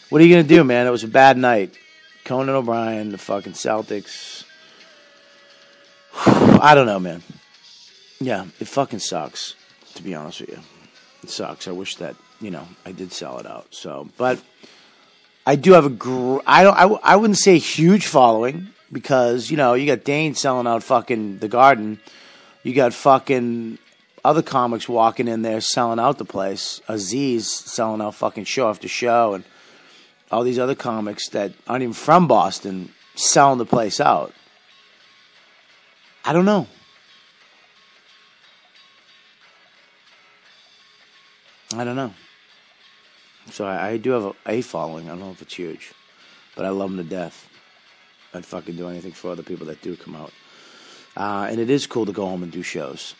What 0.08 0.20
are 0.20 0.24
you 0.24 0.32
going 0.32 0.46
to 0.46 0.54
do, 0.54 0.62
man? 0.62 0.86
It 0.86 0.90
was 0.90 1.02
a 1.02 1.08
bad 1.08 1.36
night. 1.36 1.74
Conan 2.24 2.54
O'Brien, 2.54 3.10
the 3.10 3.18
fucking 3.18 3.54
Celtics. 3.54 4.44
I 6.14 6.76
don't 6.76 6.86
know, 6.86 7.00
man. 7.00 7.24
Yeah, 8.20 8.46
it 8.60 8.68
fucking 8.68 9.00
sucks, 9.00 9.56
to 9.94 10.02
be 10.02 10.14
honest 10.14 10.40
with 10.40 10.50
you. 10.50 10.60
It 11.24 11.30
sucks. 11.30 11.66
I 11.66 11.72
wish 11.72 11.96
that, 11.96 12.14
you 12.40 12.50
know, 12.50 12.66
I 12.84 12.92
did 12.92 13.12
sell 13.12 13.38
it 13.38 13.46
out. 13.46 13.66
So, 13.70 14.08
but 14.16 14.40
I 15.46 15.56
do 15.56 15.72
have 15.72 15.86
a, 15.86 15.90
gr- 15.90 16.38
I 16.46 16.62
don't, 16.62 16.76
I, 16.76 16.84
I 17.12 17.16
wouldn't 17.16 17.38
say 17.38 17.58
huge 17.58 18.06
following 18.06 18.68
because 18.92 19.50
you 19.50 19.56
know 19.56 19.74
you 19.74 19.86
got 19.86 20.04
Dane 20.04 20.34
selling 20.34 20.66
out 20.66 20.82
fucking 20.82 21.38
the 21.38 21.48
Garden, 21.48 22.00
you 22.62 22.74
got 22.74 22.94
fucking 22.94 23.78
other 24.24 24.42
comics 24.42 24.88
walking 24.88 25.28
in 25.28 25.42
there 25.42 25.60
selling 25.60 25.98
out 25.98 26.18
the 26.18 26.24
place. 26.24 26.80
Aziz 26.88 27.50
selling 27.50 28.00
out 28.00 28.14
fucking 28.14 28.44
show 28.44 28.68
after 28.68 28.88
show, 28.88 29.34
and 29.34 29.44
all 30.30 30.44
these 30.44 30.58
other 30.58 30.74
comics 30.74 31.28
that 31.30 31.52
aren't 31.66 31.82
even 31.82 31.94
from 31.94 32.28
Boston 32.28 32.92
selling 33.14 33.58
the 33.58 33.66
place 33.66 34.00
out. 34.00 34.32
I 36.24 36.32
don't 36.32 36.44
know. 36.44 36.66
I 41.74 41.84
don't 41.84 41.96
know. 41.96 42.12
So 43.50 43.66
I, 43.66 43.90
I 43.90 43.96
do 43.96 44.10
have 44.10 44.24
a, 44.24 44.34
a 44.46 44.60
following. 44.62 45.06
I 45.06 45.10
don't 45.10 45.20
know 45.20 45.30
if 45.30 45.42
it's 45.42 45.54
huge, 45.54 45.92
but 46.56 46.64
I 46.64 46.70
love 46.70 46.90
them 46.90 46.98
to 46.98 47.08
death. 47.08 47.48
I'd 48.34 48.44
fucking 48.44 48.76
do 48.76 48.88
anything 48.88 49.12
for 49.12 49.30
other 49.30 49.42
people 49.42 49.66
that 49.66 49.82
do 49.82 49.96
come 49.96 50.14
out. 50.14 50.32
Uh, 51.16 51.48
and 51.50 51.60
it 51.60 51.70
is 51.70 51.86
cool 51.86 52.06
to 52.06 52.12
go 52.12 52.26
home 52.26 52.42
and 52.42 52.52
do 52.52 52.62
shows. 52.62 53.14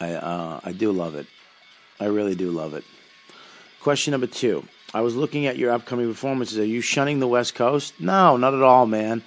I 0.00 0.12
uh, 0.14 0.60
I 0.64 0.72
do 0.72 0.92
love 0.92 1.14
it. 1.14 1.26
I 2.00 2.06
really 2.06 2.34
do 2.34 2.50
love 2.50 2.74
it. 2.74 2.84
Question 3.80 4.12
number 4.12 4.26
two. 4.26 4.64
I 4.92 5.02
was 5.02 5.14
looking 5.14 5.46
at 5.46 5.56
your 5.56 5.70
upcoming 5.70 6.08
performances. 6.08 6.58
Are 6.58 6.64
you 6.64 6.80
shunning 6.80 7.20
the 7.20 7.28
West 7.28 7.54
Coast? 7.54 7.94
No, 8.00 8.36
not 8.36 8.54
at 8.54 8.62
all, 8.62 8.86
man. 8.86 9.22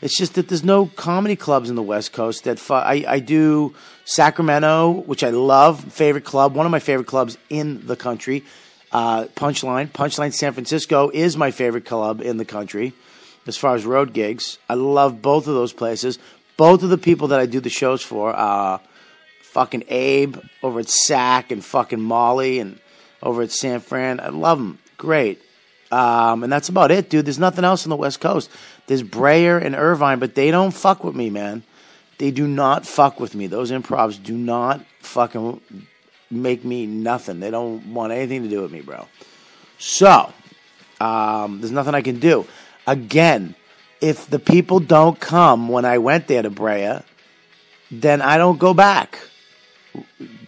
It's 0.00 0.16
just 0.16 0.34
that 0.34 0.46
there's 0.46 0.62
no 0.62 0.86
comedy 0.86 1.34
clubs 1.34 1.70
in 1.70 1.74
the 1.74 1.82
West 1.82 2.12
Coast 2.12 2.44
that 2.44 2.60
fu- 2.60 2.74
I, 2.74 3.04
I 3.06 3.18
do 3.18 3.74
Sacramento, 4.04 4.92
which 4.92 5.24
I 5.24 5.30
love, 5.30 5.92
favorite 5.92 6.24
club, 6.24 6.54
one 6.54 6.66
of 6.66 6.70
my 6.70 6.78
favorite 6.78 7.08
clubs 7.08 7.36
in 7.50 7.84
the 7.84 7.96
country. 7.96 8.44
Uh, 8.90 9.24
Punchline, 9.34 9.88
Punchline 9.88 10.32
San 10.32 10.52
Francisco 10.52 11.10
is 11.12 11.36
my 11.36 11.50
favorite 11.50 11.84
club 11.84 12.20
in 12.20 12.38
the 12.38 12.44
country 12.44 12.94
as 13.46 13.56
far 13.56 13.74
as 13.74 13.84
road 13.84 14.12
gigs. 14.12 14.58
I 14.68 14.74
love 14.74 15.22
both 15.22 15.46
of 15.46 15.54
those 15.54 15.72
places. 15.72 16.18
Both 16.56 16.82
of 16.82 16.90
the 16.90 16.98
people 16.98 17.28
that 17.28 17.40
I 17.40 17.46
do 17.46 17.60
the 17.60 17.70
shows 17.70 18.02
for, 18.02 18.34
uh, 18.34 18.78
fucking 19.42 19.84
Abe 19.88 20.36
over 20.62 20.80
at 20.80 20.88
Sac 20.88 21.50
and 21.50 21.64
fucking 21.64 22.00
Molly 22.00 22.60
and 22.60 22.78
over 23.22 23.42
at 23.42 23.50
San 23.50 23.80
Fran. 23.80 24.20
I 24.20 24.28
love 24.28 24.58
them. 24.58 24.78
Great. 24.96 25.40
Um, 25.90 26.42
and 26.42 26.52
that's 26.52 26.68
about 26.68 26.90
it, 26.90 27.08
dude. 27.08 27.24
There's 27.24 27.38
nothing 27.38 27.64
else 27.64 27.86
on 27.86 27.90
the 27.90 27.96
West 27.96 28.20
Coast. 28.20 28.50
There's 28.86 29.02
Brea 29.02 29.48
and 29.48 29.74
Irvine, 29.74 30.18
but 30.18 30.34
they 30.34 30.50
don't 30.50 30.72
fuck 30.72 31.02
with 31.02 31.14
me, 31.14 31.30
man. 31.30 31.62
They 32.18 32.30
do 32.30 32.46
not 32.46 32.86
fuck 32.86 33.20
with 33.20 33.34
me. 33.34 33.46
Those 33.46 33.70
improvs 33.70 34.22
do 34.22 34.36
not 34.36 34.84
fucking 35.00 35.60
make 36.30 36.64
me 36.64 36.86
nothing. 36.86 37.40
They 37.40 37.50
don't 37.50 37.94
want 37.94 38.12
anything 38.12 38.42
to 38.42 38.48
do 38.48 38.62
with 38.62 38.70
me, 38.70 38.80
bro. 38.80 39.06
So, 39.78 40.32
um, 41.00 41.60
there's 41.60 41.72
nothing 41.72 41.94
I 41.94 42.02
can 42.02 42.18
do. 42.18 42.46
Again, 42.86 43.54
if 44.00 44.28
the 44.28 44.38
people 44.38 44.80
don't 44.80 45.18
come 45.18 45.68
when 45.68 45.84
I 45.84 45.98
went 45.98 46.26
there 46.26 46.42
to 46.42 46.50
Brea, 46.50 47.00
then 47.90 48.22
I 48.22 48.36
don't 48.36 48.58
go 48.58 48.74
back. 48.74 49.18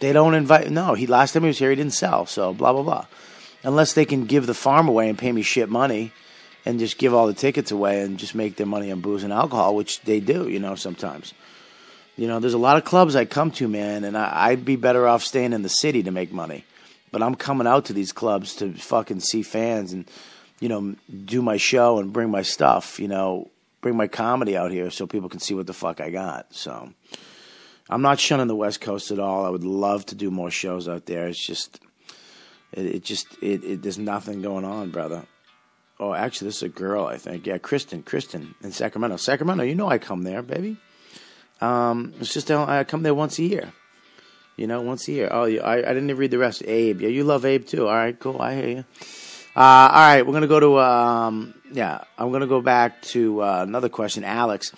They 0.00 0.12
don't 0.12 0.34
invite. 0.34 0.70
No, 0.70 0.94
he 0.94 1.06
last 1.06 1.32
time 1.32 1.42
he 1.42 1.48
was 1.48 1.58
here, 1.58 1.70
he 1.70 1.76
didn't 1.76 1.94
sell. 1.94 2.26
So 2.26 2.52
blah 2.52 2.72
blah 2.72 2.82
blah. 2.82 3.06
Unless 3.62 3.94
they 3.94 4.04
can 4.04 4.24
give 4.24 4.46
the 4.46 4.54
farm 4.54 4.88
away 4.88 5.08
and 5.08 5.18
pay 5.18 5.32
me 5.32 5.42
shit 5.42 5.68
money, 5.68 6.12
and 6.64 6.78
just 6.78 6.98
give 6.98 7.14
all 7.14 7.26
the 7.26 7.34
tickets 7.34 7.70
away 7.70 8.02
and 8.02 8.18
just 8.18 8.34
make 8.34 8.56
their 8.56 8.66
money 8.66 8.90
on 8.92 9.00
booze 9.00 9.24
and 9.24 9.32
alcohol, 9.32 9.74
which 9.74 10.00
they 10.02 10.20
do, 10.20 10.48
you 10.48 10.58
know, 10.58 10.74
sometimes. 10.74 11.34
You 12.16 12.26
know, 12.26 12.38
there's 12.38 12.54
a 12.54 12.58
lot 12.58 12.76
of 12.76 12.84
clubs 12.84 13.16
I 13.16 13.24
come 13.24 13.50
to, 13.52 13.68
man, 13.68 14.04
and 14.04 14.16
I, 14.16 14.48
I'd 14.48 14.64
be 14.64 14.76
better 14.76 15.06
off 15.06 15.22
staying 15.22 15.52
in 15.52 15.62
the 15.62 15.68
city 15.68 16.02
to 16.02 16.10
make 16.10 16.32
money. 16.32 16.64
But 17.12 17.22
I'm 17.22 17.34
coming 17.34 17.66
out 17.66 17.86
to 17.86 17.92
these 17.92 18.12
clubs 18.12 18.54
to 18.56 18.72
fucking 18.72 19.20
see 19.20 19.42
fans 19.42 19.92
and 19.92 20.08
you 20.60 20.68
know, 20.68 20.94
do 21.24 21.42
my 21.42 21.56
show 21.56 21.98
and 21.98 22.12
bring 22.12 22.30
my 22.30 22.42
stuff, 22.42 23.00
you 23.00 23.08
know, 23.08 23.50
bring 23.80 23.96
my 23.96 24.06
comedy 24.06 24.56
out 24.56 24.70
here 24.70 24.90
so 24.90 25.06
people 25.06 25.30
can 25.30 25.40
see 25.40 25.54
what 25.54 25.66
the 25.66 25.72
fuck 25.72 26.00
I 26.00 26.10
got. 26.10 26.54
So 26.54 26.92
I'm 27.88 28.02
not 28.02 28.20
shunning 28.20 28.46
the 28.46 28.54
West 28.54 28.80
Coast 28.82 29.10
at 29.10 29.18
all. 29.18 29.46
I 29.46 29.48
would 29.48 29.64
love 29.64 30.04
to 30.06 30.14
do 30.14 30.30
more 30.30 30.50
shows 30.50 30.86
out 30.86 31.06
there. 31.06 31.26
It's 31.26 31.44
just, 31.44 31.80
it, 32.72 32.86
it 32.86 33.04
just, 33.04 33.26
it, 33.42 33.64
it, 33.64 33.82
there's 33.82 33.98
nothing 33.98 34.42
going 34.42 34.66
on, 34.66 34.90
brother. 34.90 35.24
Oh, 35.98 36.14
actually, 36.14 36.48
this 36.48 36.56
is 36.56 36.62
a 36.62 36.68
girl, 36.68 37.06
I 37.06 37.16
think. 37.16 37.46
Yeah, 37.46 37.58
Kristen, 37.58 38.02
Kristen 38.02 38.54
in 38.62 38.72
Sacramento. 38.72 39.16
Sacramento, 39.16 39.64
you 39.64 39.74
know 39.74 39.88
I 39.88 39.98
come 39.98 40.22
there, 40.22 40.42
baby. 40.42 40.76
Um, 41.60 42.14
it's 42.20 42.32
just 42.32 42.50
I 42.50 42.84
come 42.84 43.02
there 43.02 43.14
once 43.14 43.38
a 43.38 43.42
year. 43.42 43.72
You 44.56 44.66
know, 44.66 44.82
once 44.82 45.08
a 45.08 45.12
year. 45.12 45.28
Oh, 45.30 45.44
I, 45.44 45.76
I 45.76 45.94
didn't 45.94 46.14
read 46.16 46.30
the 46.30 46.38
rest. 46.38 46.62
Abe, 46.66 47.00
yeah, 47.00 47.08
you 47.08 47.24
love 47.24 47.44
Abe 47.44 47.66
too. 47.66 47.86
All 47.88 47.94
right, 47.94 48.18
cool. 48.18 48.40
I 48.40 48.54
hear 48.54 48.68
you. 48.68 48.84
Uh, 49.56 49.60
all 49.60 50.00
right, 50.00 50.22
we're 50.26 50.32
gonna 50.32 50.46
go 50.46 50.60
to 50.60 50.78
um, 50.78 51.54
yeah. 51.72 52.04
I'm 52.18 52.30
gonna 52.30 52.46
go 52.46 52.60
back 52.60 53.02
to 53.02 53.42
uh, 53.42 53.62
another 53.62 53.88
question, 53.88 54.22
Alex. 54.22 54.72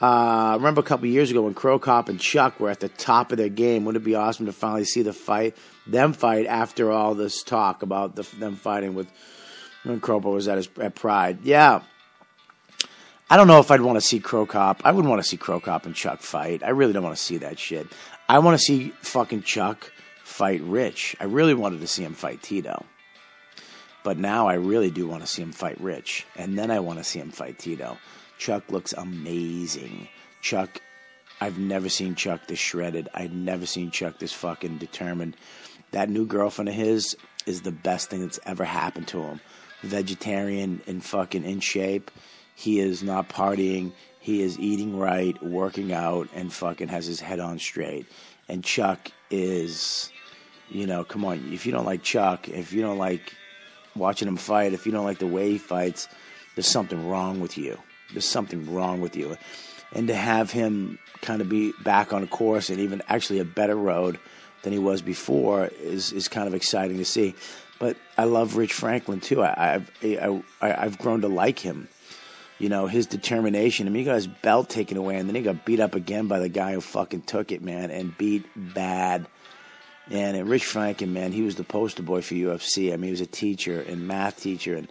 Uh, 0.00 0.54
remember 0.56 0.80
a 0.80 0.84
couple 0.84 1.06
years 1.06 1.30
ago 1.30 1.42
when 1.42 1.54
Cro 1.54 1.78
Cop 1.78 2.08
and 2.08 2.20
Chuck 2.20 2.60
were 2.60 2.70
at 2.70 2.80
the 2.80 2.88
top 2.88 3.32
of 3.32 3.38
their 3.38 3.48
game? 3.48 3.84
Wouldn't 3.84 4.02
it 4.02 4.04
be 4.04 4.14
awesome 4.14 4.46
to 4.46 4.52
finally 4.52 4.84
see 4.84 5.02
the 5.02 5.12
fight, 5.12 5.56
them 5.86 6.12
fight 6.12 6.46
after 6.46 6.92
all 6.92 7.14
this 7.14 7.42
talk 7.42 7.82
about 7.82 8.14
the, 8.14 8.22
them 8.38 8.54
fighting 8.54 8.94
with 8.94 9.08
when 9.82 9.98
Cro 9.98 10.18
was 10.18 10.46
at 10.46 10.56
his 10.56 10.68
at 10.80 10.94
Pride? 10.94 11.38
Yeah. 11.42 11.80
I 13.30 13.36
don't 13.36 13.46
know 13.46 13.60
if 13.60 13.70
I'd 13.70 13.82
want 13.82 13.96
to 13.96 14.00
see 14.00 14.20
Cro 14.20 14.46
Cop. 14.46 14.80
I 14.86 14.92
wouldn't 14.92 15.10
want 15.10 15.22
to 15.22 15.28
see 15.28 15.36
Cro 15.36 15.60
Cop 15.60 15.84
and 15.84 15.94
Chuck 15.94 16.22
fight. 16.22 16.62
I 16.62 16.70
really 16.70 16.94
don't 16.94 17.02
want 17.02 17.14
to 17.14 17.22
see 17.22 17.36
that 17.38 17.58
shit. 17.58 17.86
I 18.26 18.38
want 18.38 18.58
to 18.58 18.64
see 18.64 18.94
fucking 19.02 19.42
Chuck 19.42 19.92
fight 20.24 20.62
Rich. 20.62 21.14
I 21.20 21.24
really 21.24 21.52
wanted 21.52 21.82
to 21.82 21.86
see 21.86 22.04
him 22.04 22.14
fight 22.14 22.42
Tito. 22.42 22.86
But 24.02 24.16
now 24.16 24.48
I 24.48 24.54
really 24.54 24.90
do 24.90 25.06
want 25.06 25.20
to 25.20 25.26
see 25.26 25.42
him 25.42 25.52
fight 25.52 25.78
Rich. 25.78 26.26
And 26.36 26.58
then 26.58 26.70
I 26.70 26.80
want 26.80 27.00
to 27.00 27.04
see 27.04 27.18
him 27.18 27.30
fight 27.30 27.58
Tito. 27.58 27.98
Chuck 28.38 28.70
looks 28.70 28.94
amazing. 28.94 30.08
Chuck, 30.40 30.80
I've 31.38 31.58
never 31.58 31.90
seen 31.90 32.14
Chuck 32.14 32.46
this 32.46 32.58
shredded. 32.58 33.10
I've 33.12 33.32
never 33.32 33.66
seen 33.66 33.90
Chuck 33.90 34.18
this 34.18 34.32
fucking 34.32 34.78
determined. 34.78 35.36
That 35.90 36.08
new 36.08 36.24
girlfriend 36.24 36.70
of 36.70 36.74
his 36.74 37.14
is 37.44 37.60
the 37.60 37.72
best 37.72 38.08
thing 38.08 38.22
that's 38.22 38.40
ever 38.46 38.64
happened 38.64 39.08
to 39.08 39.20
him. 39.20 39.40
Vegetarian 39.82 40.80
and 40.86 41.04
fucking 41.04 41.44
in 41.44 41.60
shape. 41.60 42.10
He 42.58 42.80
is 42.80 43.04
not 43.04 43.28
partying. 43.28 43.92
He 44.18 44.42
is 44.42 44.58
eating 44.58 44.98
right, 44.98 45.40
working 45.40 45.92
out, 45.92 46.28
and 46.34 46.52
fucking 46.52 46.88
has 46.88 47.06
his 47.06 47.20
head 47.20 47.38
on 47.38 47.60
straight. 47.60 48.04
And 48.48 48.64
Chuck 48.64 49.12
is, 49.30 50.10
you 50.68 50.84
know, 50.84 51.04
come 51.04 51.24
on. 51.24 51.52
If 51.52 51.66
you 51.66 51.70
don't 51.70 51.84
like 51.84 52.02
Chuck, 52.02 52.48
if 52.48 52.72
you 52.72 52.82
don't 52.82 52.98
like 52.98 53.32
watching 53.94 54.26
him 54.26 54.36
fight, 54.36 54.72
if 54.72 54.86
you 54.86 54.92
don't 54.92 55.04
like 55.04 55.20
the 55.20 55.26
way 55.28 55.52
he 55.52 55.58
fights, 55.58 56.08
there's 56.56 56.66
something 56.66 57.08
wrong 57.08 57.38
with 57.38 57.56
you. 57.56 57.78
There's 58.12 58.26
something 58.26 58.74
wrong 58.74 59.00
with 59.00 59.14
you. 59.14 59.36
And 59.92 60.08
to 60.08 60.14
have 60.16 60.50
him 60.50 60.98
kind 61.22 61.40
of 61.40 61.48
be 61.48 61.72
back 61.84 62.12
on 62.12 62.24
a 62.24 62.26
course 62.26 62.70
and 62.70 62.80
even 62.80 63.02
actually 63.06 63.38
a 63.38 63.44
better 63.44 63.76
road 63.76 64.18
than 64.64 64.72
he 64.72 64.80
was 64.80 65.00
before 65.00 65.66
is 65.80 66.10
is 66.10 66.26
kind 66.26 66.48
of 66.48 66.54
exciting 66.54 66.96
to 66.98 67.04
see. 67.04 67.36
But 67.78 67.96
I 68.16 68.24
love 68.24 68.56
Rich 68.56 68.72
Franklin 68.72 69.20
too. 69.20 69.44
I, 69.44 69.74
I've 69.74 69.90
I, 70.02 70.42
I, 70.60 70.84
I've 70.84 70.98
grown 70.98 71.20
to 71.20 71.28
like 71.28 71.60
him. 71.60 71.88
You 72.58 72.68
know 72.68 72.86
his 72.86 73.06
determination. 73.06 73.86
I 73.86 73.90
mean, 73.90 74.00
he 74.00 74.04
got 74.04 74.16
his 74.16 74.26
belt 74.26 74.68
taken 74.68 74.96
away, 74.96 75.16
and 75.16 75.28
then 75.28 75.36
he 75.36 75.42
got 75.42 75.64
beat 75.64 75.80
up 75.80 75.94
again 75.94 76.26
by 76.26 76.40
the 76.40 76.48
guy 76.48 76.72
who 76.72 76.80
fucking 76.80 77.22
took 77.22 77.52
it, 77.52 77.62
man, 77.62 77.90
and 77.90 78.16
beat 78.18 78.46
bad. 78.56 79.26
And, 80.10 80.36
and 80.36 80.48
Rich 80.48 80.64
Franklin, 80.64 81.12
man, 81.12 81.32
he 81.32 81.42
was 81.42 81.54
the 81.54 81.64
poster 81.64 82.02
boy 82.02 82.22
for 82.22 82.34
UFC. 82.34 82.92
I 82.92 82.96
mean, 82.96 83.04
he 83.04 83.10
was 83.10 83.20
a 83.20 83.26
teacher 83.26 83.80
and 83.80 84.08
math 84.08 84.40
teacher, 84.40 84.74
and, 84.74 84.88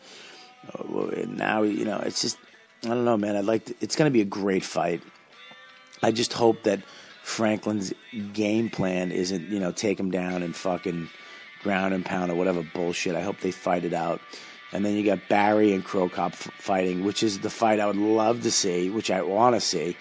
uh, 0.73 1.07
and 1.07 1.37
now 1.37 1.63
you 1.63 1.85
know 1.85 1.97
it's 1.97 2.21
just 2.21 2.37
I 2.83 2.89
don't 2.89 3.05
know, 3.05 3.17
man. 3.17 3.35
I'd 3.35 3.45
like 3.45 3.65
to, 3.65 3.75
it's 3.81 3.95
going 3.95 4.09
to 4.09 4.13
be 4.13 4.21
a 4.21 4.25
great 4.25 4.63
fight. 4.63 5.01
I 6.01 6.11
just 6.11 6.33
hope 6.33 6.63
that 6.63 6.81
Franklin's 7.23 7.93
game 8.33 8.69
plan 8.69 9.11
isn't 9.11 9.49
you 9.49 9.59
know 9.59 9.71
take 9.71 9.99
him 9.99 10.11
down 10.11 10.43
and 10.43 10.55
fucking 10.55 11.09
ground 11.63 11.93
and 11.93 12.05
pound 12.05 12.31
or 12.31 12.35
whatever 12.35 12.63
bullshit. 12.73 13.15
I 13.15 13.21
hope 13.21 13.39
they 13.41 13.51
fight 13.51 13.83
it 13.83 13.93
out. 13.93 14.21
And 14.71 14.83
then 14.83 14.95
you 14.95 15.03
got 15.03 15.29
Barry 15.29 15.73
and 15.73 15.83
Cro 15.83 16.09
Cop 16.09 16.35
fighting, 16.35 17.05
which 17.05 17.23
is 17.23 17.39
the 17.39 17.49
fight 17.49 17.79
I 17.79 17.87
would 17.87 17.95
love 17.95 18.43
to 18.43 18.51
see, 18.51 18.89
which 18.89 19.09
I 19.09 19.21
want 19.21 19.55
to 19.55 19.61
see. 19.61 19.95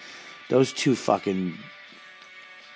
Those 0.49 0.73
two 0.73 0.95
fucking 0.95 1.57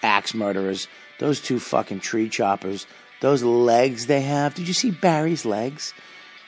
axe 0.01 0.33
murderers, 0.33 0.87
those 1.19 1.41
two 1.41 1.59
fucking 1.59 1.99
tree 1.99 2.29
choppers, 2.29 2.87
those 3.19 3.43
legs 3.43 4.07
they 4.07 4.21
have. 4.21 4.55
Did 4.55 4.67
you 4.67 4.73
see 4.73 4.91
Barry's 4.91 5.45
legs? 5.45 5.93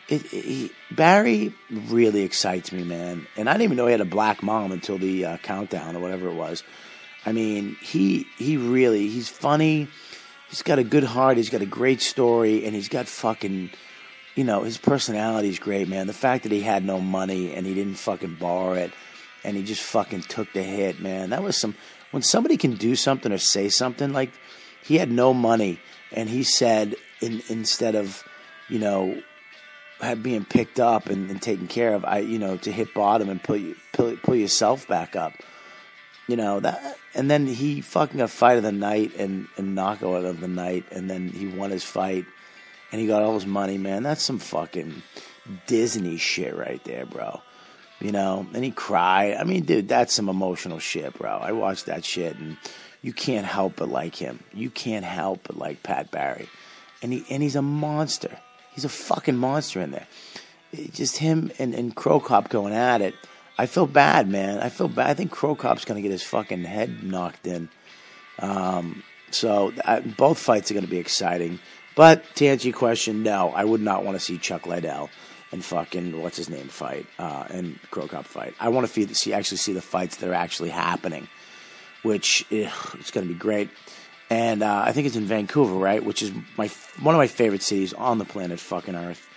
It, 0.10 0.26
it, 0.34 0.46
he, 0.46 0.72
Barry 0.92 1.54
really 1.70 2.22
excites 2.22 2.72
me, 2.72 2.84
man. 2.84 3.28
And 3.38 3.50
I 3.50 3.54
didn't 3.54 3.64
even 3.64 3.78
know 3.78 3.86
he 3.86 3.92
had 3.92 4.02
a 4.02 4.06
black 4.06 4.44
mom 4.44 4.72
until 4.72 4.98
the 4.98 5.26
uh, 5.26 5.38
countdown 5.38 5.96
or 5.96 6.00
whatever 6.00 6.28
it 6.28 6.36
was. 6.36 6.64
I 7.26 7.32
mean, 7.32 7.78
he 7.82 8.28
he 8.38 8.58
really 8.58 9.08
he's 9.08 9.30
funny. 9.30 9.88
He's 10.50 10.62
got 10.62 10.78
a 10.78 10.84
good 10.84 11.04
heart. 11.04 11.38
He's 11.38 11.50
got 11.50 11.62
a 11.62 11.66
great 11.66 12.02
story, 12.02 12.66
and 12.66 12.76
he's 12.76 12.90
got 12.90 13.08
fucking, 13.08 13.72
you 14.36 14.44
know, 14.44 14.64
his 14.64 14.78
personality 14.78 15.50
is 15.50 15.60
great, 15.60 15.88
man. 15.88 16.08
The 16.08 16.14
fact 16.14 16.44
that 16.44 16.52
he 16.52 16.62
had 16.62 16.84
no 16.84 17.00
money 17.00 17.54
and 17.54 17.66
he 17.66 17.74
didn't 17.74 17.96
fucking 17.96 18.36
borrow 18.36 18.74
it, 18.74 18.92
and 19.44 19.56
he 19.56 19.64
just 19.64 19.84
fucking 19.84 20.22
took 20.22 20.52
the 20.54 20.64
hit, 20.64 21.00
man. 21.00 21.30
That 21.30 21.44
was 21.44 21.60
some. 21.60 21.76
When 22.12 22.24
somebody 22.24 22.58
can 22.58 22.76
do 22.76 22.96
something 22.96 23.32
or 23.32 23.38
say 23.38 23.70
something 23.70 24.14
like, 24.14 24.32
he 24.84 24.98
had 24.98 25.12
no 25.12 25.34
money, 25.34 25.80
and 26.12 26.30
he 26.30 26.44
said 26.44 26.96
in, 27.22 27.42
instead 27.50 27.96
of, 27.96 28.24
you 28.70 28.80
know, 28.80 29.22
being 30.22 30.46
picked 30.46 30.80
up 30.80 31.08
and, 31.08 31.30
and 31.30 31.42
taken 31.42 31.68
care 31.68 31.94
of, 31.94 32.04
I 32.04 32.20
you 32.20 32.40
know 32.40 32.58
to 32.58 32.72
hit 32.72 32.94
bottom 32.94 33.30
and 33.30 33.42
pull 33.42 33.58
you 33.58 33.76
pull, 33.94 34.16
pull 34.18 34.36
yourself 34.36 34.88
back 34.88 35.16
up. 35.16 35.34
You 36.28 36.36
know 36.36 36.60
that, 36.60 36.98
and 37.14 37.30
then 37.30 37.48
he 37.48 37.82
fucking 37.82 38.18
got 38.18 38.30
fight 38.30 38.58
of 38.58 38.64
the 38.64 38.72
night 38.72 39.16
and 39.18 39.48
and 39.58 39.76
knockout 39.76 40.26
of 40.26 40.40
the 40.40 40.48
night, 40.48 40.86
and 40.92 41.10
then 41.10 41.30
he 41.30 41.48
won 41.48 41.72
his 41.72 41.84
fight, 41.84 42.26
and 42.94 43.02
he 43.02 43.08
got 43.08 43.24
all 43.24 43.34
his 43.34 43.48
money. 43.48 43.80
Man, 43.80 44.04
that's 44.04 44.22
some 44.22 44.38
fucking 44.38 45.02
Disney 45.66 46.18
shit 46.18 46.56
right 46.56 46.82
there, 46.84 47.08
bro. 47.08 47.42
You 48.00 48.12
know, 48.12 48.46
and 48.54 48.64
he 48.64 48.70
cried. 48.70 49.34
I 49.34 49.44
mean, 49.46 49.64
dude, 49.64 49.88
that's 49.88 50.14
some 50.14 50.30
emotional 50.30 50.78
shit, 50.78 51.18
bro. 51.18 51.32
I 51.32 51.54
watched 51.54 51.88
that 51.88 52.06
shit, 52.06 52.38
and 52.38 52.56
you 53.02 53.12
can't 53.12 53.48
help 53.48 53.78
but 53.78 53.90
like 53.90 54.16
him. 54.16 54.44
You 54.54 54.70
can't 54.70 55.06
help 55.06 55.42
but 55.48 55.58
like 55.58 55.82
Pat 55.82 56.12
Barry, 56.12 56.48
and 57.02 57.12
he 57.12 57.26
and 57.32 57.42
he's 57.42 57.56
a 57.56 57.64
monster. 57.64 58.38
He's 58.76 58.86
a 58.86 58.90
fucking 58.90 59.38
monster 59.38 59.82
in 59.82 59.90
there. 59.90 60.08
It, 60.72 60.94
just 60.94 61.18
him 61.18 61.52
and 61.58 61.74
and 61.74 61.96
Cro 61.96 62.20
Cop 62.20 62.50
going 62.50 62.74
at 62.74 63.02
it. 63.02 63.16
I 63.58 63.66
feel 63.66 63.88
bad, 63.88 64.30
man. 64.30 64.60
I 64.60 64.70
feel 64.70 64.88
bad. 64.88 65.10
I 65.10 65.14
think 65.16 65.32
Cro 65.32 65.56
Cop's 65.56 65.84
gonna 65.84 66.02
get 66.02 66.12
his 66.12 66.24
fucking 66.24 66.64
head 66.64 67.04
knocked 67.04 67.48
in. 67.48 67.70
Um, 68.38 69.02
so 69.32 69.74
I, 69.84 70.02
both 70.02 70.38
fights 70.38 70.70
are 70.70 70.76
gonna 70.76 70.86
be 70.86 71.00
exciting. 71.00 71.60
But 71.96 72.24
to 72.36 72.48
answer 72.48 72.68
your 72.68 72.78
question, 72.78 73.24
no, 73.24 73.50
I 73.50 73.64
would 73.64 73.82
not 73.82 74.04
want 74.04 74.18
to 74.18 74.24
see 74.24 74.38
Chuck 74.38 74.66
Liddell 74.66 75.10
and 75.52 75.64
fucking 75.64 76.20
what's 76.20 76.38
his 76.38 76.50
name 76.50 76.68
fight 76.68 77.06
uh, 77.20 77.46
and 77.50 77.80
Cro 77.92 78.08
Cop 78.08 78.26
fight. 78.26 78.56
I 78.60 78.70
want 78.70 78.88
to 78.88 79.16
see 79.16 79.34
actually 79.34 79.58
see 79.58 79.74
the 79.74 79.82
fights 79.82 80.18
that 80.18 80.30
are 80.30 80.34
actually 80.34 80.70
happening, 80.70 81.28
which 82.02 82.46
ugh, 82.52 82.98
it's 83.00 83.12
going 83.12 83.28
to 83.28 83.34
be 83.34 83.40
great. 83.40 83.70
And 84.30 84.64
uh, 84.64 84.84
I 84.86 84.94
think 84.94 85.06
it's 85.06 85.16
in 85.16 85.26
Vancouver, 85.26 85.76
right? 85.76 86.04
Which 86.04 86.24
is 86.24 86.32
my 86.58 86.68
one 87.00 87.14
of 87.14 87.20
my 87.20 87.28
favorite 87.28 87.62
cities 87.62 87.94
on 87.94 88.18
the 88.18 88.26
planet, 88.26 88.60
fucking 88.60 88.96
Earth. 88.96 89.28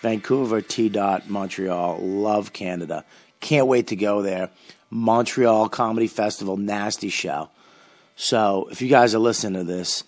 Vancouver, 0.00 0.60
T. 0.62 0.88
Dot, 0.88 1.28
Montreal. 1.28 1.98
Love 2.00 2.52
Canada. 2.52 3.04
Can't 3.40 3.66
wait 3.66 3.88
to 3.88 3.96
go 3.96 4.22
there. 4.22 4.50
Montreal 4.88 5.68
Comedy 5.68 6.06
Festival, 6.06 6.56
nasty 6.56 7.08
show. 7.08 7.50
So 8.14 8.68
if 8.70 8.80
you 8.80 8.88
guys 8.88 9.14
are 9.14 9.18
listening 9.18 9.54
to 9.54 9.64
this 9.64 10.04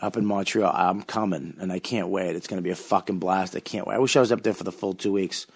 up 0.00 0.16
in 0.16 0.26
Montreal, 0.26 0.72
I'm 0.74 1.02
coming 1.02 1.56
and 1.60 1.72
I 1.72 1.78
can't 1.78 2.08
wait. 2.08 2.36
It's 2.36 2.46
going 2.46 2.58
to 2.58 2.62
be 2.62 2.70
a 2.70 2.76
fucking 2.76 3.18
blast. 3.18 3.54
I 3.56 3.60
can't 3.60 3.86
wait. 3.86 3.96
I 3.96 3.98
wish 3.98 4.16
I 4.16 4.20
was 4.20 4.32
up 4.32 4.42
there 4.42 4.54
for 4.54 4.64
the 4.64 4.72
full 4.72 4.94
two 4.94 5.12
weeks, 5.12 5.46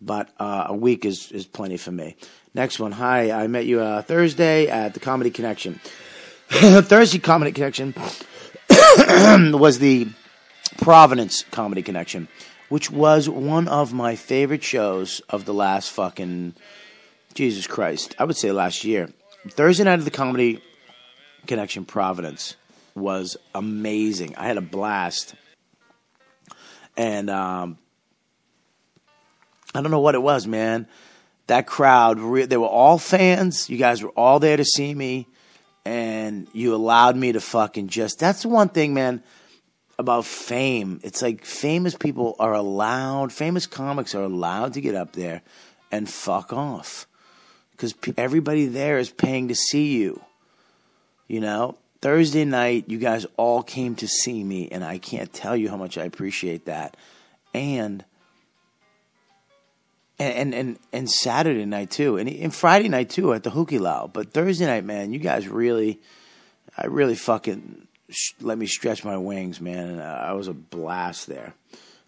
but 0.00 0.30
uh, 0.38 0.66
a 0.68 0.74
week 0.74 1.04
is, 1.04 1.30
is 1.32 1.46
plenty 1.46 1.76
for 1.76 1.92
me. 1.92 2.16
Next 2.54 2.80
one. 2.80 2.92
Hi, 2.92 3.30
I 3.30 3.46
met 3.46 3.66
you 3.66 3.80
uh, 3.80 4.02
Thursday 4.02 4.68
at 4.68 4.94
the 4.94 5.00
Comedy 5.00 5.30
Connection. 5.30 5.80
Thursday 6.48 7.18
Comedy 7.18 7.52
Connection 7.52 7.94
was 9.52 9.78
the 9.78 10.08
Providence 10.78 11.44
Comedy 11.50 11.82
Connection, 11.82 12.28
which 12.68 12.90
was 12.90 13.28
one 13.28 13.68
of 13.68 13.92
my 13.92 14.16
favorite 14.16 14.62
shows 14.62 15.20
of 15.28 15.44
the 15.44 15.54
last 15.54 15.90
fucking 15.92 16.54
Jesus 17.34 17.66
Christ. 17.66 18.14
I 18.18 18.24
would 18.24 18.36
say 18.36 18.50
last 18.50 18.84
year. 18.84 19.10
Thursday 19.50 19.84
night 19.84 19.98
of 19.98 20.04
the 20.04 20.10
Comedy 20.10 20.62
Connection 21.46 21.84
Providence 21.84 22.56
was 22.98 23.36
amazing. 23.54 24.36
I 24.36 24.46
had 24.46 24.56
a 24.56 24.62
blast. 24.62 25.34
And 26.96 27.30
um, 27.30 27.78
I 29.74 29.80
don't 29.80 29.90
know 29.90 30.00
what 30.00 30.14
it 30.14 30.22
was, 30.22 30.46
man. 30.46 30.88
That 31.46 31.66
crowd, 31.66 32.18
they 32.48 32.56
were 32.56 32.66
all 32.66 32.98
fans. 32.98 33.70
You 33.70 33.78
guys 33.78 34.02
were 34.02 34.10
all 34.10 34.40
there 34.40 34.56
to 34.56 34.64
see 34.64 34.94
me. 34.94 35.26
And 35.84 36.48
you 36.52 36.74
allowed 36.74 37.16
me 37.16 37.32
to 37.32 37.40
fucking 37.40 37.88
just. 37.88 38.18
That's 38.18 38.42
the 38.42 38.48
one 38.48 38.68
thing, 38.68 38.92
man, 38.92 39.22
about 39.98 40.26
fame. 40.26 41.00
It's 41.02 41.22
like 41.22 41.44
famous 41.44 41.94
people 41.94 42.36
are 42.38 42.52
allowed, 42.52 43.32
famous 43.32 43.66
comics 43.66 44.14
are 44.14 44.22
allowed 44.22 44.74
to 44.74 44.80
get 44.80 44.94
up 44.94 45.12
there 45.12 45.40
and 45.90 46.08
fuck 46.08 46.52
off. 46.52 47.06
Because 47.70 47.94
everybody 48.16 48.66
there 48.66 48.98
is 48.98 49.08
paying 49.08 49.48
to 49.48 49.54
see 49.54 49.96
you. 49.96 50.20
You 51.28 51.40
know? 51.40 51.78
Thursday 52.00 52.44
night, 52.44 52.84
you 52.88 52.98
guys 52.98 53.26
all 53.36 53.62
came 53.62 53.96
to 53.96 54.06
see 54.06 54.44
me, 54.44 54.68
and 54.70 54.84
I 54.84 54.98
can't 54.98 55.32
tell 55.32 55.56
you 55.56 55.68
how 55.68 55.76
much 55.76 55.98
I 55.98 56.04
appreciate 56.04 56.66
that. 56.66 56.96
And 57.52 58.04
and 60.18 60.54
and 60.54 60.78
and 60.92 61.10
Saturday 61.10 61.64
night 61.64 61.90
too, 61.90 62.16
and, 62.16 62.28
and 62.28 62.54
Friday 62.54 62.88
night 62.88 63.10
too 63.10 63.32
at 63.34 63.42
the 63.42 63.50
Hukilau. 63.50 64.12
But 64.12 64.32
Thursday 64.32 64.66
night, 64.66 64.84
man, 64.84 65.12
you 65.12 65.18
guys 65.18 65.48
really, 65.48 66.00
I 66.76 66.86
really 66.86 67.14
fucking 67.14 67.88
sh- 68.10 68.32
let 68.40 68.58
me 68.58 68.66
stretch 68.66 69.04
my 69.04 69.16
wings, 69.16 69.60
man. 69.60 69.88
And, 69.88 70.02
I 70.02 70.32
was 70.32 70.48
a 70.48 70.54
blast 70.54 71.26
there. 71.26 71.54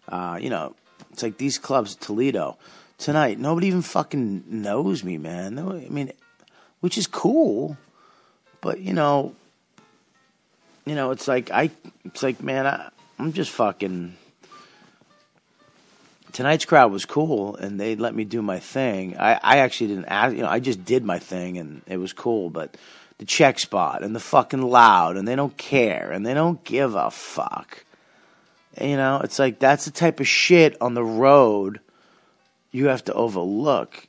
Uh, 0.07 0.37
you 0.41 0.49
know, 0.49 0.75
it's 1.11 1.23
like 1.23 1.37
these 1.37 1.57
clubs, 1.57 1.95
Toledo, 1.95 2.57
tonight. 2.97 3.39
Nobody 3.39 3.67
even 3.67 3.81
fucking 3.81 4.43
knows 4.47 5.03
me, 5.03 5.17
man. 5.17 5.55
No, 5.55 5.71
I 5.71 5.87
mean, 5.89 6.11
which 6.79 6.97
is 6.97 7.07
cool, 7.07 7.77
but 8.61 8.79
you 8.79 8.93
know, 8.93 9.35
you 10.85 10.95
know, 10.95 11.11
it's 11.11 11.27
like 11.27 11.51
I, 11.51 11.71
it's 12.05 12.23
like 12.23 12.41
man, 12.41 12.65
I, 12.65 12.89
I'm 13.19 13.33
just 13.33 13.51
fucking. 13.51 14.15
Tonight's 16.31 16.63
crowd 16.63 16.93
was 16.93 17.03
cool, 17.03 17.57
and 17.57 17.77
they 17.77 17.97
let 17.97 18.15
me 18.15 18.23
do 18.23 18.41
my 18.41 18.59
thing. 18.59 19.17
I, 19.17 19.33
I 19.33 19.57
actually 19.57 19.87
didn't 19.87 20.05
ask, 20.05 20.33
you 20.33 20.43
know, 20.43 20.47
I 20.47 20.59
just 20.59 20.85
did 20.85 21.03
my 21.03 21.19
thing, 21.19 21.57
and 21.57 21.81
it 21.87 21.97
was 21.97 22.13
cool. 22.13 22.49
But 22.49 22.77
the 23.17 23.25
check 23.25 23.59
spot 23.59 24.01
and 24.01 24.15
the 24.15 24.19
fucking 24.19 24.61
loud, 24.61 25.17
and 25.17 25.27
they 25.27 25.35
don't 25.35 25.55
care, 25.57 26.11
and 26.11 26.25
they 26.25 26.33
don't 26.33 26.63
give 26.63 26.95
a 26.95 27.11
fuck. 27.11 27.83
You 28.79 28.95
know, 28.95 29.19
it's 29.23 29.37
like 29.37 29.59
that's 29.59 29.85
the 29.85 29.91
type 29.91 30.19
of 30.19 30.27
shit 30.27 30.81
on 30.81 30.93
the 30.93 31.03
road 31.03 31.81
you 32.71 32.87
have 32.87 33.03
to 33.05 33.13
overlook. 33.13 34.07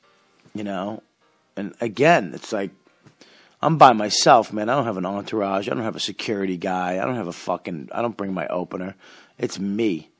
You 0.55 0.65
know, 0.65 1.03
and 1.57 1.75
again, 1.81 2.33
it's 2.35 2.53
like 2.53 2.71
I'm 3.63 3.79
by 3.79 3.93
myself, 3.93 4.53
man. 4.53 4.69
I 4.69 4.75
don't 4.75 4.87
have 4.87 4.97
an 4.97 5.07
entourage. 5.07 5.69
I 5.69 5.75
don't 5.75 5.85
have 5.85 5.95
a 5.95 6.01
security 6.01 6.57
guy. 6.57 6.95
I 7.01 7.05
don't 7.05 7.15
have 7.15 7.29
a 7.29 7.33
fucking. 7.33 7.91
I 7.93 8.03
don't 8.03 8.17
bring 8.17 8.35
my 8.35 8.49
opener. 8.49 8.97
It's 9.39 9.61
me. 9.61 10.11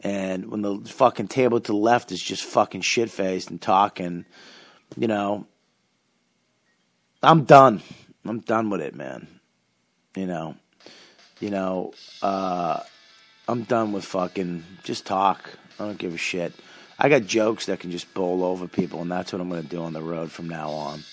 And 0.00 0.50
when 0.50 0.62
the 0.62 0.80
fucking 0.84 1.28
table 1.28 1.60
to 1.60 1.72
the 1.72 1.78
left 1.78 2.10
is 2.10 2.20
just 2.20 2.42
fucking 2.42 2.80
shit 2.80 3.10
faced 3.10 3.50
and 3.50 3.60
talking, 3.60 4.24
you 4.96 5.06
know, 5.06 5.46
I'm 7.22 7.44
done. 7.44 7.82
I'm 8.24 8.40
done 8.40 8.68
with 8.68 8.80
it, 8.80 8.94
man. 8.94 9.28
You 10.16 10.26
know, 10.26 10.56
you 11.40 11.50
know, 11.50 11.92
uh, 12.20 12.80
I'm 13.46 13.62
done 13.62 13.92
with 13.92 14.04
fucking 14.04 14.64
just 14.82 15.06
talk. 15.06 15.50
I 15.78 15.84
don't 15.84 15.98
give 15.98 16.14
a 16.14 16.18
shit. 16.18 16.52
I 16.98 17.08
got 17.08 17.26
jokes 17.26 17.66
that 17.66 17.78
can 17.78 17.92
just 17.92 18.12
bowl 18.12 18.42
over 18.42 18.66
people, 18.66 19.00
and 19.02 19.10
that's 19.10 19.32
what 19.32 19.40
I'm 19.40 19.48
going 19.48 19.62
to 19.62 19.68
do 19.68 19.82
on 19.82 19.92
the 19.92 20.02
road 20.02 20.32
from 20.32 20.48
now 20.48 20.70
on. 20.70 21.04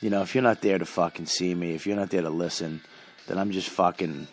You 0.00 0.10
know, 0.10 0.22
if 0.22 0.34
you're 0.34 0.42
not 0.42 0.60
there 0.60 0.78
to 0.78 0.84
fucking 0.84 1.26
see 1.26 1.54
me, 1.54 1.74
if 1.74 1.86
you're 1.86 1.96
not 1.96 2.10
there 2.10 2.22
to 2.22 2.30
listen, 2.30 2.82
then 3.26 3.38
I'm 3.38 3.50
just 3.50 3.68
fucking. 3.70 4.28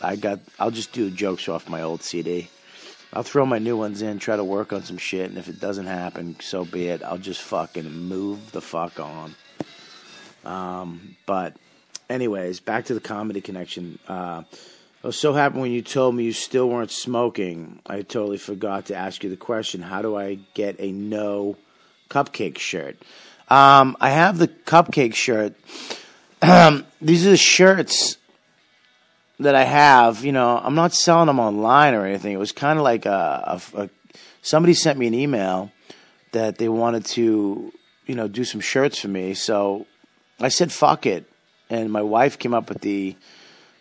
I 0.00 0.16
got. 0.16 0.40
I'll 0.58 0.70
just 0.70 0.92
do 0.92 1.10
jokes 1.10 1.48
off 1.48 1.68
my 1.68 1.82
old 1.82 2.02
CD. 2.02 2.48
I'll 3.12 3.22
throw 3.22 3.46
my 3.46 3.60
new 3.60 3.76
ones 3.76 4.02
in, 4.02 4.18
try 4.18 4.36
to 4.36 4.42
work 4.42 4.72
on 4.72 4.82
some 4.82 4.98
shit, 4.98 5.30
and 5.30 5.38
if 5.38 5.48
it 5.48 5.60
doesn't 5.60 5.86
happen, 5.86 6.36
so 6.40 6.64
be 6.64 6.88
it. 6.88 7.00
I'll 7.04 7.16
just 7.16 7.40
fucking 7.42 7.88
move 7.88 8.50
the 8.50 8.60
fuck 8.60 8.98
on. 8.98 9.36
Um, 10.44 11.16
but, 11.24 11.56
anyways, 12.10 12.58
back 12.58 12.86
to 12.86 12.94
the 12.94 13.00
comedy 13.00 13.40
connection. 13.40 14.00
Uh, 14.08 14.42
I 15.04 15.06
was 15.06 15.16
so 15.16 15.32
happy 15.32 15.58
when 15.58 15.70
you 15.70 15.80
told 15.80 16.16
me 16.16 16.24
you 16.24 16.32
still 16.32 16.68
weren't 16.68 16.90
smoking. 16.90 17.78
I 17.86 18.02
totally 18.02 18.38
forgot 18.38 18.86
to 18.86 18.96
ask 18.96 19.22
you 19.22 19.30
the 19.30 19.36
question 19.36 19.82
how 19.82 20.02
do 20.02 20.16
I 20.16 20.38
get 20.54 20.80
a 20.80 20.90
no 20.90 21.56
cupcake 22.10 22.58
shirt? 22.58 22.96
Um, 23.48 23.96
I 24.00 24.10
have 24.10 24.38
the 24.38 24.48
cupcake 24.48 25.14
shirt. 25.14 25.54
Um, 26.42 26.86
these 27.00 27.26
are 27.26 27.30
the 27.30 27.36
shirts 27.36 28.16
that 29.40 29.54
I 29.54 29.64
have, 29.64 30.24
you 30.24 30.32
know, 30.32 30.60
I'm 30.62 30.74
not 30.74 30.94
selling 30.94 31.26
them 31.26 31.40
online 31.40 31.94
or 31.94 32.06
anything. 32.06 32.32
It 32.32 32.38
was 32.38 32.52
kind 32.52 32.78
of 32.78 32.84
like 32.84 33.06
a, 33.06 33.60
a, 33.74 33.82
a 33.82 33.90
somebody 34.42 34.74
sent 34.74 34.98
me 34.98 35.06
an 35.06 35.14
email 35.14 35.72
that 36.32 36.58
they 36.58 36.68
wanted 36.68 37.04
to, 37.06 37.72
you 38.06 38.14
know, 38.14 38.28
do 38.28 38.44
some 38.44 38.60
shirts 38.60 39.00
for 39.00 39.08
me. 39.08 39.34
So 39.34 39.86
I 40.40 40.48
said, 40.48 40.72
fuck 40.72 41.06
it. 41.06 41.24
And 41.70 41.90
my 41.90 42.02
wife 42.02 42.38
came 42.38 42.54
up 42.54 42.68
with 42.68 42.82
the, 42.82 43.16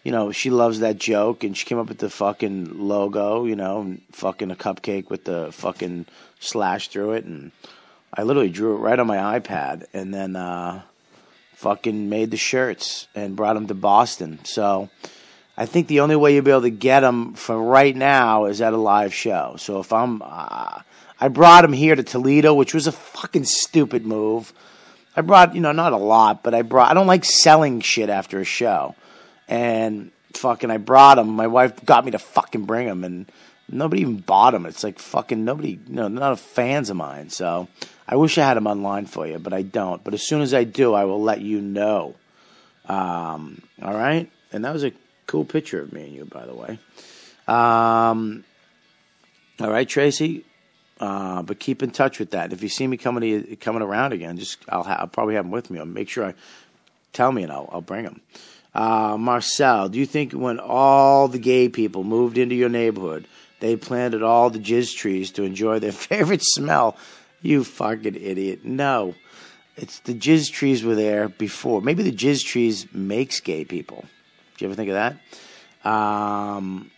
you 0.04 0.12
know, 0.12 0.32
she 0.32 0.50
loves 0.50 0.80
that 0.80 0.98
joke 0.98 1.44
and 1.44 1.56
she 1.56 1.66
came 1.66 1.78
up 1.78 1.90
with 1.90 2.00
the 2.00 2.10
fucking 2.10 2.80
logo, 2.80 3.46
you 3.46 3.56
know, 3.56 3.98
fucking 4.12 4.52
a 4.52 4.56
cupcake 4.56 5.10
with 5.10 5.26
the 5.26 5.52
fucking 5.52 6.06
slash 6.40 6.88
through 6.88 7.14
it. 7.14 7.26
And 7.26 7.52
I 8.14 8.24
literally 8.24 8.50
drew 8.50 8.76
it 8.76 8.80
right 8.80 9.00
on 9.00 9.08
my 9.08 9.40
iPad 9.40 9.86
and 9.94 10.14
then, 10.14 10.36
uh, 10.36 10.82
fucking 11.56 12.10
made 12.10 12.30
the 12.32 12.38
shirts 12.38 13.08
and 13.16 13.36
brought 13.36 13.54
them 13.54 13.68
to 13.68 13.74
Boston. 13.74 14.40
So 14.44 14.90
I 15.58 15.66
think 15.66 15.88
the 15.88 16.02
only 16.02 16.16
way 16.16 16.34
you'll 16.34 16.44
be 16.44 16.52
able 16.52 16.62
to 16.62 16.70
get 16.70 17.02
them 17.02 17.34
for 17.36 17.62
right 17.62 17.96
now 17.96 18.46
is 18.46 18.62
at 18.62 18.74
a 18.74 18.78
live 18.78 19.14
show. 19.14 19.56
So 19.58 19.80
if 19.80 19.94
I'm, 19.94 20.22
uh, 20.24 20.82
I 21.20 21.28
brought 21.30 21.64
him 21.64 21.72
here 21.72 21.96
to 21.96 22.04
Toledo, 22.04 22.54
which 22.54 22.74
was 22.74 22.86
a 22.86 22.92
fucking 22.92 23.46
stupid 23.46 24.06
move. 24.06 24.52
I 25.16 25.22
brought, 25.22 25.56
you 25.56 25.62
know, 25.62 25.72
not 25.72 25.94
a 25.94 25.98
lot, 25.98 26.44
but 26.44 26.54
I 26.54 26.64
brought. 26.64 26.92
I 26.92 26.94
don't 26.94 27.08
like 27.08 27.24
selling 27.24 27.80
shit 27.80 28.10
after 28.10 28.40
a 28.40 28.44
show, 28.44 28.96
and 29.48 30.12
fucking, 30.34 30.70
I 30.72 30.78
brought 30.78 31.20
him. 31.20 31.30
My 31.30 31.48
wife 31.48 31.86
got 31.86 32.04
me 32.04 32.12
to 32.12 32.20
fucking 32.20 32.66
bring 32.66 32.88
him, 32.88 33.04
and 33.04 33.32
nobody 33.70 34.02
even 34.02 34.18
bought 34.18 34.52
them. 34.52 34.66
It's 34.66 34.84
like 34.84 35.00
fucking 35.00 35.44
nobody, 35.44 35.80
know, 35.88 36.08
not 36.08 36.34
a 36.34 36.38
fans 36.38 36.90
of 36.90 36.98
mine. 36.98 37.30
So 37.30 37.68
I 38.08 38.16
wish 38.16 38.38
I 38.38 38.46
had 38.46 38.58
them 38.58 38.68
online 38.68 39.06
for 39.06 39.26
you, 39.28 39.40
but 39.40 39.54
I 39.54 39.62
don't. 39.62 40.04
But 40.04 40.14
as 40.14 40.26
soon 40.26 40.42
as 40.42 40.54
I 40.54 40.64
do, 40.64 40.94
I 40.94 41.06
will 41.06 41.22
let 41.22 41.42
you 41.42 41.62
know. 41.62 42.16
Um, 42.86 43.62
all 43.82 43.94
right, 43.94 44.30
and 44.52 44.66
that 44.66 44.74
was 44.74 44.84
a 44.84 44.92
cool 45.26 45.46
picture 45.46 45.82
of 45.82 45.94
me 45.94 46.04
and 46.04 46.14
you, 46.14 46.26
by 46.26 46.46
the 46.46 46.54
way. 46.54 46.80
Um, 47.48 48.44
all 49.60 49.72
right, 49.72 49.88
Tracy. 49.88 50.46
Uh, 51.00 51.42
but 51.42 51.60
keep 51.60 51.84
in 51.84 51.92
touch 51.92 52.20
with 52.20 52.32
that. 52.32 52.54
If 52.54 52.62
you 52.64 52.70
see 52.70 52.88
me 52.88 52.98
coming 52.98 53.58
coming 53.58 53.82
around 53.82 54.14
again, 54.14 54.38
just 54.38 54.60
I'll, 54.70 54.84
ha- 54.84 54.98
I'll 55.00 55.08
probably 55.08 55.36
have 55.36 55.44
them 55.46 55.52
with 55.52 55.70
me. 55.70 55.80
I'll 55.80 55.86
make 55.86 56.08
sure 56.08 56.26
I 56.26 56.34
tell 57.12 57.32
me 57.32 57.44
and 57.44 57.52
I'll, 57.52 57.70
I'll 57.72 57.82
bring 57.82 58.04
them. 58.04 58.22
Uh, 58.74 59.18
Marcel, 59.18 59.90
do 59.90 60.00
you 60.00 60.06
think 60.06 60.32
when 60.34 60.60
all 60.60 61.28
the 61.28 61.40
gay 61.40 61.70
people 61.70 62.04
moved 62.04 62.38
into 62.38 62.56
your 62.56 62.70
neighborhood, 62.70 63.28
they 63.64 63.76
planted 63.76 64.22
all 64.22 64.50
the 64.50 64.60
jizz 64.60 64.96
trees 64.96 65.32
to 65.32 65.44
enjoy 65.44 65.80
their 65.80 65.92
favorite 66.10 66.44
smell? 66.44 66.98
You 67.42 67.64
fucking 67.64 68.16
idiot! 68.16 68.64
No, 68.64 69.16
it's 69.76 70.00
the 70.00 70.14
jizz 70.14 70.52
trees 70.52 70.84
were 70.84 70.96
there 70.96 71.30
before. 71.30 71.82
Maybe 71.82 72.04
the 72.04 72.12
jizz 72.12 72.46
trees 72.46 72.88
makes 72.94 73.40
gay 73.40 73.66
people. 73.66 74.06
Do 74.58 74.66
you 74.66 74.68
ever 74.70 74.76
think 74.76 74.90
of 74.92 74.96
that? 75.84 75.90
Um, 75.90 76.92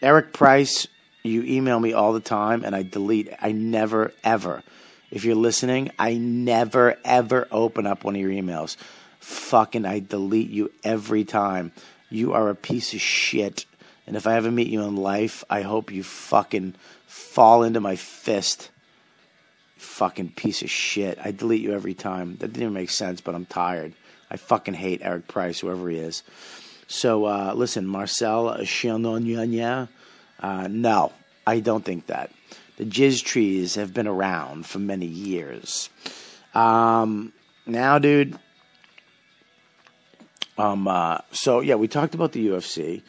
Eric 0.00 0.32
Price 0.32 0.86
you 1.28 1.42
email 1.42 1.78
me 1.78 1.92
all 1.92 2.12
the 2.12 2.20
time 2.20 2.64
and 2.64 2.74
I 2.74 2.82
delete. 2.82 3.32
I 3.40 3.52
never, 3.52 4.12
ever, 4.24 4.62
if 5.10 5.24
you're 5.24 5.36
listening, 5.36 5.90
I 5.98 6.14
never, 6.14 6.96
ever 7.04 7.48
open 7.50 7.86
up 7.86 8.04
one 8.04 8.14
of 8.14 8.20
your 8.20 8.30
emails. 8.30 8.76
Fucking, 9.20 9.84
I 9.84 10.00
delete 10.00 10.50
you 10.50 10.72
every 10.84 11.24
time. 11.24 11.72
You 12.10 12.32
are 12.32 12.48
a 12.48 12.54
piece 12.54 12.94
of 12.94 13.00
shit. 13.00 13.64
And 14.08 14.16
if 14.16 14.26
I 14.26 14.36
ever 14.36 14.50
meet 14.50 14.68
you 14.68 14.84
in 14.84 14.96
life, 14.96 15.44
I 15.50 15.60
hope 15.60 15.92
you 15.92 16.02
fucking 16.02 16.76
fall 17.06 17.62
into 17.62 17.78
my 17.78 17.96
fist. 17.96 18.70
Fucking 19.76 20.30
piece 20.30 20.62
of 20.62 20.70
shit. 20.70 21.18
I 21.22 21.30
delete 21.30 21.60
you 21.60 21.74
every 21.74 21.92
time. 21.92 22.36
That 22.38 22.48
didn't 22.48 22.62
even 22.62 22.72
make 22.72 22.88
sense, 22.88 23.20
but 23.20 23.34
I'm 23.34 23.44
tired. 23.44 23.92
I 24.30 24.38
fucking 24.38 24.72
hate 24.72 25.02
Eric 25.02 25.28
Price, 25.28 25.60
whoever 25.60 25.90
he 25.90 25.98
is. 25.98 26.22
So 26.86 27.26
uh, 27.26 27.52
listen, 27.54 27.86
Marcel 27.86 28.46
Chanognagna, 28.60 29.90
uh, 30.40 30.68
no, 30.70 31.12
I 31.46 31.60
don't 31.60 31.84
think 31.84 32.06
that. 32.06 32.32
The 32.78 32.86
jizz 32.86 33.22
trees 33.22 33.74
have 33.74 33.92
been 33.92 34.08
around 34.08 34.64
for 34.64 34.78
many 34.78 35.04
years. 35.04 35.90
Um, 36.54 37.34
now, 37.66 37.98
dude. 37.98 38.38
Um, 40.56 40.88
uh, 40.88 41.18
so 41.30 41.60
yeah, 41.60 41.74
we 41.74 41.88
talked 41.88 42.14
about 42.14 42.32
the 42.32 42.46
UFC. 42.46 43.02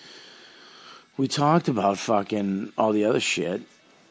We 1.19 1.27
talked 1.27 1.67
about 1.67 1.97
fucking 1.97 2.71
all 2.77 2.93
the 2.93 3.03
other 3.03 3.19
shit. 3.19 3.63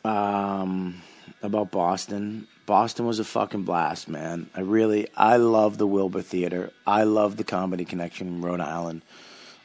Um, 0.05 1.01
about 1.41 1.71
Boston. 1.71 2.47
Boston 2.67 3.07
was 3.07 3.19
a 3.19 3.25
fucking 3.25 3.63
blast, 3.63 4.11
man. 4.11 4.51
I 4.55 4.61
really, 4.61 5.09
I 5.17 5.39
love 5.39 5.79
the 5.79 5.87
Wilbur 5.87 6.21
Theater. 6.21 6.71
I 6.87 7.05
love 7.05 7.39
the 7.39 7.45
Comedy 7.45 7.87
Connection 7.87 8.27
in 8.27 8.43
Rhode 8.43 8.61
Island. 8.61 9.01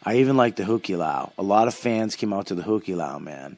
I 0.05 0.19
even 0.19 0.37
like 0.37 0.55
the 0.55 0.63
Hukilau. 0.63 1.33
A 1.37 1.43
lot 1.43 1.67
of 1.67 1.73
fans 1.73 2.15
came 2.15 2.31
out 2.31 2.45
to 2.45 2.55
the 2.55 2.63
Hukilau, 2.63 3.19
man. 3.19 3.57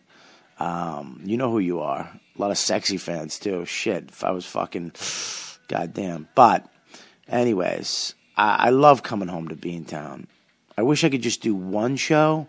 Um, 0.59 1.21
you 1.23 1.37
know 1.37 1.51
who 1.51 1.59
you 1.59 1.81
are. 1.81 2.09
A 2.09 2.41
lot 2.41 2.49
of 2.49 2.57
sexy 2.57 2.97
fans 2.97 3.37
too. 3.37 3.65
Shit, 3.65 4.05
if 4.09 4.23
I 4.23 4.31
was 4.31 4.47
fucking, 4.47 4.93
goddamn. 5.67 6.27
But, 6.33 6.67
anyways, 7.27 8.15
I, 8.35 8.55
I 8.55 8.69
love 8.71 9.03
coming 9.03 9.27
home 9.27 9.47
to 9.49 9.55
Beantown. 9.55 10.25
I 10.75 10.81
wish 10.81 11.03
I 11.03 11.09
could 11.09 11.21
just 11.21 11.43
do 11.43 11.53
one 11.53 11.97
show 11.97 12.47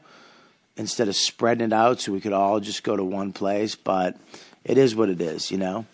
instead 0.76 1.08
of 1.08 1.16
spreading 1.16 1.66
it 1.66 1.72
out 1.72 2.00
so 2.00 2.12
we 2.12 2.20
could 2.20 2.32
all 2.32 2.60
just 2.60 2.82
go 2.82 2.96
to 2.96 3.04
one 3.04 3.32
place. 3.32 3.74
But 3.74 4.16
it 4.64 4.78
is 4.78 4.94
what 4.94 5.08
it 5.08 5.20
is, 5.20 5.50
you 5.50 5.58
know. 5.58 5.86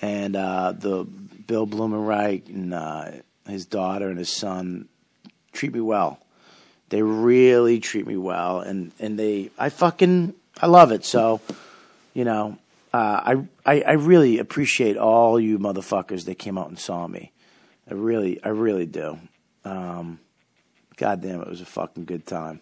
And 0.00 0.36
uh, 0.36 0.72
the 0.72 1.04
Bill 1.04 1.66
Blumenreich 1.66 2.48
and 2.48 2.72
uh, 2.72 3.10
his 3.48 3.66
daughter 3.66 4.08
and 4.08 4.18
his 4.18 4.28
son 4.28 4.88
treat 5.52 5.72
me 5.72 5.80
well. 5.80 6.20
They 6.90 7.02
really 7.02 7.80
treat 7.80 8.06
me 8.06 8.16
well, 8.16 8.60
and 8.60 8.92
and 8.98 9.18
they 9.18 9.50
I 9.58 9.68
fucking 9.68 10.34
I 10.60 10.66
love 10.66 10.92
it. 10.92 11.04
So, 11.04 11.40
you 12.14 12.24
know, 12.24 12.56
uh, 12.94 13.36
I, 13.66 13.72
I 13.74 13.80
I 13.82 13.92
really 13.92 14.38
appreciate 14.38 14.96
all 14.96 15.38
you 15.38 15.58
motherfuckers 15.58 16.24
that 16.26 16.38
came 16.38 16.56
out 16.56 16.68
and 16.68 16.78
saw 16.78 17.06
me. 17.06 17.32
I 17.90 17.94
really 17.94 18.42
I 18.42 18.48
really 18.50 18.86
do. 18.86 19.18
Um, 19.64 20.20
God 20.96 21.20
damn, 21.20 21.42
it 21.42 21.48
was 21.48 21.60
a 21.60 21.66
fucking 21.66 22.06
good 22.06 22.26
time. 22.26 22.60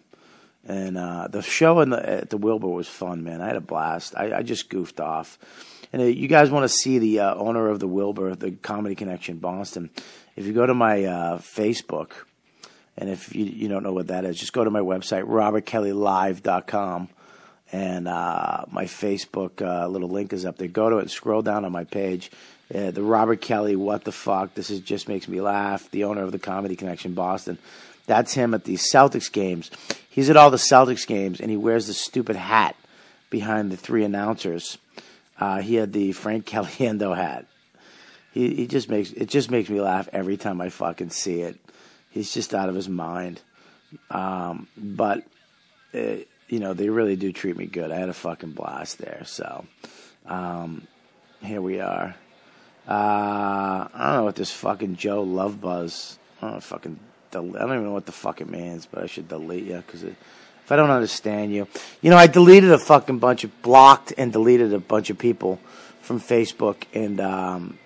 And 0.67 0.97
uh, 0.97 1.29
the 1.29 1.41
show 1.41 1.79
in 1.79 1.91
the, 1.91 2.09
at 2.09 2.29
the 2.29 2.37
Wilbur 2.37 2.67
was 2.67 2.89
fun, 2.89 3.23
man. 3.23 3.41
I 3.41 3.47
had 3.47 3.55
a 3.55 3.61
blast. 3.61 4.15
I, 4.17 4.39
I 4.39 4.43
just 4.43 4.69
goofed 4.69 4.99
off. 4.99 5.39
And 5.93 6.01
uh, 6.01 6.05
you 6.05 6.27
guys 6.27 6.51
want 6.51 6.65
to 6.65 6.69
see 6.69 6.99
the 6.99 7.21
uh, 7.21 7.35
owner 7.35 7.69
of 7.69 7.79
the 7.79 7.87
Wilbur, 7.87 8.35
the 8.35 8.51
Comedy 8.51 8.93
Connection 8.93 9.37
Boston? 9.37 9.89
If 10.35 10.45
you 10.45 10.51
go 10.51 10.65
to 10.65 10.73
my 10.73 11.05
uh, 11.05 11.37
Facebook, 11.37 12.11
and 12.97 13.09
if 13.09 13.33
you, 13.33 13.45
you 13.45 13.69
don't 13.69 13.81
know 13.81 13.93
what 13.93 14.07
that 14.07 14.25
is, 14.25 14.37
just 14.37 14.51
go 14.51 14.65
to 14.65 14.69
my 14.69 14.81
website, 14.81 15.23
robertkellylive.com 15.23 17.09
and 17.71 18.07
uh, 18.07 18.63
my 18.69 18.85
Facebook 18.85 19.61
uh, 19.61 19.87
little 19.87 20.09
link 20.09 20.33
is 20.33 20.45
up 20.45 20.57
there. 20.57 20.67
Go 20.67 20.89
to 20.89 20.97
it, 20.97 21.01
and 21.01 21.11
scroll 21.11 21.41
down 21.41 21.65
on 21.65 21.71
my 21.71 21.83
page. 21.83 22.31
The 22.69 23.01
Robert 23.01 23.39
Kelly, 23.41 23.77
what 23.77 24.03
the 24.03 24.11
fuck? 24.11 24.53
This 24.53 24.69
is 24.69 24.81
just 24.81 25.07
makes 25.07 25.27
me 25.29 25.39
laugh. 25.39 25.89
The 25.91 26.03
owner 26.03 26.23
of 26.23 26.33
the 26.33 26.39
Comedy 26.39 26.75
Connection 26.75 27.13
Boston. 27.13 27.57
That's 28.05 28.33
him 28.33 28.53
at 28.53 28.63
the 28.63 28.75
Celtics 28.75 29.31
games. 29.31 29.69
He's 30.17 30.31
at 30.31 30.35
all 30.35 30.49
the 30.49 30.57
Celtics 30.57 31.05
games, 31.05 31.39
and 31.39 31.51
he 31.51 31.57
wears 31.57 31.85
the 31.85 31.93
stupid 31.93 32.35
hat 32.35 32.75
behind 33.29 33.71
the 33.71 33.77
three 33.77 34.03
announcers. 34.03 34.79
Uh, 35.39 35.61
he 35.61 35.75
had 35.75 35.93
the 35.93 36.11
Frank 36.11 36.45
Caliendo 36.49 37.15
hat. 37.15 37.45
He, 38.31 38.55
he 38.55 38.65
just 38.65 38.89
makes 38.89 39.11
it 39.11 39.27
just 39.29 39.51
makes 39.51 39.69
me 39.69 39.79
laugh 39.79 40.09
every 40.11 40.35
time 40.35 40.59
I 40.59 40.69
fucking 40.69 41.11
see 41.11 41.41
it. 41.41 41.55
He's 42.09 42.33
just 42.33 42.55
out 42.55 42.67
of 42.67 42.73
his 42.73 42.89
mind. 42.89 43.41
Um, 44.09 44.67
but. 44.75 45.23
Uh, 45.93 46.23
you 46.47 46.59
know, 46.59 46.73
they 46.73 46.89
really 46.89 47.17
do 47.17 47.31
treat 47.31 47.57
me 47.57 47.65
good. 47.65 47.91
I 47.91 47.97
had 47.97 48.09
a 48.09 48.13
fucking 48.13 48.51
blast 48.51 48.99
there. 48.99 49.23
So, 49.25 49.65
um, 50.25 50.87
here 51.41 51.61
we 51.61 51.81
are. 51.81 52.15
Uh, 52.87 53.87
I 53.93 54.05
don't 54.05 54.15
know 54.15 54.23
what 54.23 54.37
this 54.37 54.51
fucking 54.51 54.95
Joe 54.95 55.23
Love 55.23 55.59
Buzz. 55.59 56.17
I 56.41 56.45
don't 56.45 56.53
know 56.55 56.59
fucking. 56.61 56.99
Del- 57.31 57.55
I 57.55 57.59
don't 57.59 57.73
even 57.73 57.83
know 57.85 57.93
what 57.93 58.05
the 58.05 58.11
fuck 58.11 58.41
it 58.41 58.49
means, 58.49 58.85
but 58.85 59.03
I 59.03 59.07
should 59.07 59.27
delete 59.27 59.65
you 59.65 59.77
because 59.77 60.03
if 60.03 60.71
I 60.71 60.75
don't 60.75 60.89
understand 60.89 61.53
you, 61.53 61.67
you 62.01 62.09
know, 62.09 62.17
I 62.17 62.27
deleted 62.27 62.71
a 62.71 62.77
fucking 62.77 63.19
bunch 63.19 63.43
of 63.43 63.61
blocked 63.61 64.13
and 64.17 64.31
deleted 64.31 64.73
a 64.73 64.79
bunch 64.79 65.09
of 65.09 65.17
people 65.17 65.59
from 66.01 66.19
Facebook 66.19 66.83
and 66.93 67.19
um, 67.19 67.77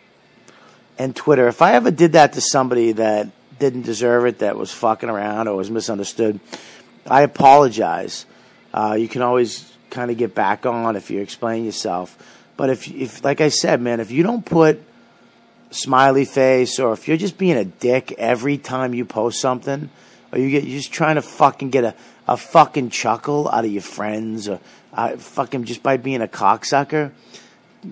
and 0.97 1.15
Twitter. 1.15 1.47
If 1.47 1.61
I 1.61 1.73
ever 1.73 1.91
did 1.91 2.13
that 2.13 2.33
to 2.33 2.41
somebody 2.41 2.91
that 2.93 3.29
didn't 3.59 3.83
deserve 3.83 4.25
it, 4.25 4.39
that 4.39 4.57
was 4.57 4.71
fucking 4.71 5.09
around 5.09 5.47
or 5.47 5.55
was 5.55 5.69
misunderstood, 5.69 6.39
I 7.07 7.21
apologize. 7.21 8.25
Uh, 8.73 8.95
you 8.97 9.07
can 9.07 9.21
always 9.21 9.71
kind 9.89 10.11
of 10.11 10.17
get 10.17 10.33
back 10.33 10.65
on 10.65 10.95
if 10.95 11.11
you 11.11 11.21
explain 11.21 11.65
yourself. 11.65 12.17
But 12.57 12.69
if, 12.69 12.87
if, 12.87 13.23
like 13.23 13.41
I 13.41 13.49
said, 13.49 13.81
man, 13.81 13.99
if 13.99 14.11
you 14.11 14.23
don't 14.23 14.45
put 14.45 14.81
smiley 15.71 16.25
face 16.25 16.79
or 16.79 16.93
if 16.93 17.07
you're 17.07 17.17
just 17.17 17.37
being 17.37 17.57
a 17.57 17.65
dick 17.65 18.13
every 18.17 18.57
time 18.57 18.93
you 18.93 19.05
post 19.05 19.39
something, 19.39 19.89
or 20.31 20.39
you 20.39 20.49
get 20.49 20.63
you're 20.63 20.77
just 20.77 20.93
trying 20.93 21.15
to 21.15 21.21
fucking 21.21 21.69
get 21.69 21.83
a, 21.83 21.95
a 22.27 22.37
fucking 22.37 22.89
chuckle 22.89 23.49
out 23.49 23.65
of 23.65 23.71
your 23.71 23.81
friends 23.81 24.47
or 24.47 24.59
uh, 24.93 25.17
fucking 25.17 25.63
just 25.63 25.81
by 25.81 25.97
being 25.97 26.21
a 26.21 26.27
cocksucker, 26.27 27.11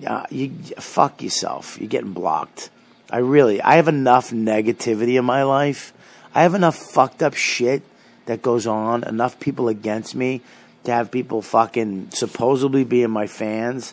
uh, 0.06 0.26
you 0.30 0.50
fuck 0.78 1.22
yourself. 1.22 1.78
You're 1.80 1.88
getting 1.88 2.12
blocked. 2.12 2.70
I 3.10 3.18
really, 3.18 3.60
I 3.60 3.76
have 3.76 3.88
enough 3.88 4.30
negativity 4.30 5.18
in 5.18 5.24
my 5.24 5.42
life. 5.42 5.92
I 6.34 6.42
have 6.42 6.54
enough 6.54 6.76
fucked 6.76 7.22
up 7.22 7.34
shit 7.34 7.82
that 8.26 8.40
goes 8.40 8.66
on, 8.66 9.02
enough 9.02 9.40
people 9.40 9.68
against 9.68 10.14
me 10.14 10.42
to 10.84 10.92
have 10.92 11.10
people 11.10 11.42
fucking 11.42 12.10
supposedly 12.12 12.84
being 12.84 13.10
my 13.10 13.26
fans, 13.26 13.92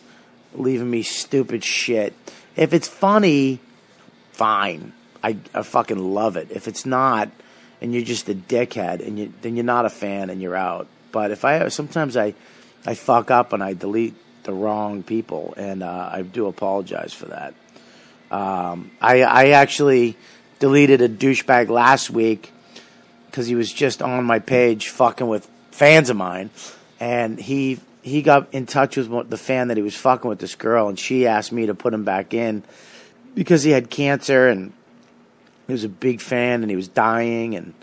leaving 0.54 0.90
me 0.90 1.02
stupid 1.02 1.64
shit. 1.64 2.14
If 2.54 2.72
it's 2.72 2.88
funny, 2.88 3.58
fine. 4.38 4.92
I, 5.22 5.36
I 5.52 5.62
fucking 5.62 5.98
love 5.98 6.36
it. 6.36 6.48
If 6.50 6.68
it's 6.68 6.86
not, 6.86 7.28
and 7.80 7.92
you're 7.92 8.04
just 8.04 8.28
a 8.28 8.34
dickhead, 8.34 9.06
and 9.06 9.18
you 9.18 9.32
then 9.42 9.56
you're 9.56 9.64
not 9.64 9.84
a 9.84 9.90
fan, 9.90 10.30
and 10.30 10.40
you're 10.40 10.56
out. 10.56 10.86
But 11.12 11.32
if 11.32 11.44
I 11.44 11.68
sometimes 11.68 12.16
I 12.16 12.34
I 12.86 12.94
fuck 12.94 13.30
up 13.30 13.52
and 13.52 13.62
I 13.62 13.74
delete 13.74 14.14
the 14.44 14.52
wrong 14.52 15.02
people, 15.02 15.54
and 15.56 15.82
uh, 15.82 16.10
I 16.12 16.22
do 16.22 16.46
apologize 16.46 17.12
for 17.12 17.26
that. 17.26 17.54
Um, 18.30 18.92
I 19.00 19.22
I 19.22 19.48
actually 19.48 20.16
deleted 20.60 21.02
a 21.02 21.08
douchebag 21.08 21.68
last 21.68 22.10
week 22.10 22.52
because 23.26 23.48
he 23.48 23.56
was 23.56 23.72
just 23.72 24.02
on 24.02 24.24
my 24.24 24.38
page 24.38 24.88
fucking 24.88 25.26
with 25.26 25.50
fans 25.72 26.10
of 26.10 26.16
mine, 26.16 26.50
and 27.00 27.40
he 27.40 27.80
he 28.02 28.22
got 28.22 28.54
in 28.54 28.66
touch 28.66 28.96
with 28.96 29.30
the 29.30 29.36
fan 29.36 29.68
that 29.68 29.76
he 29.76 29.82
was 29.82 29.96
fucking 29.96 30.28
with 30.28 30.38
this 30.38 30.54
girl, 30.54 30.88
and 30.88 30.98
she 30.98 31.26
asked 31.26 31.50
me 31.50 31.66
to 31.66 31.74
put 31.74 31.92
him 31.92 32.04
back 32.04 32.32
in 32.32 32.62
because 33.34 33.62
he 33.62 33.70
had 33.70 33.90
cancer 33.90 34.48
and 34.48 34.72
he 35.66 35.72
was 35.72 35.84
a 35.84 35.88
big 35.88 36.20
fan 36.20 36.62
and 36.62 36.70
he 36.70 36.76
was 36.76 36.88
dying 36.88 37.54
and 37.54 37.74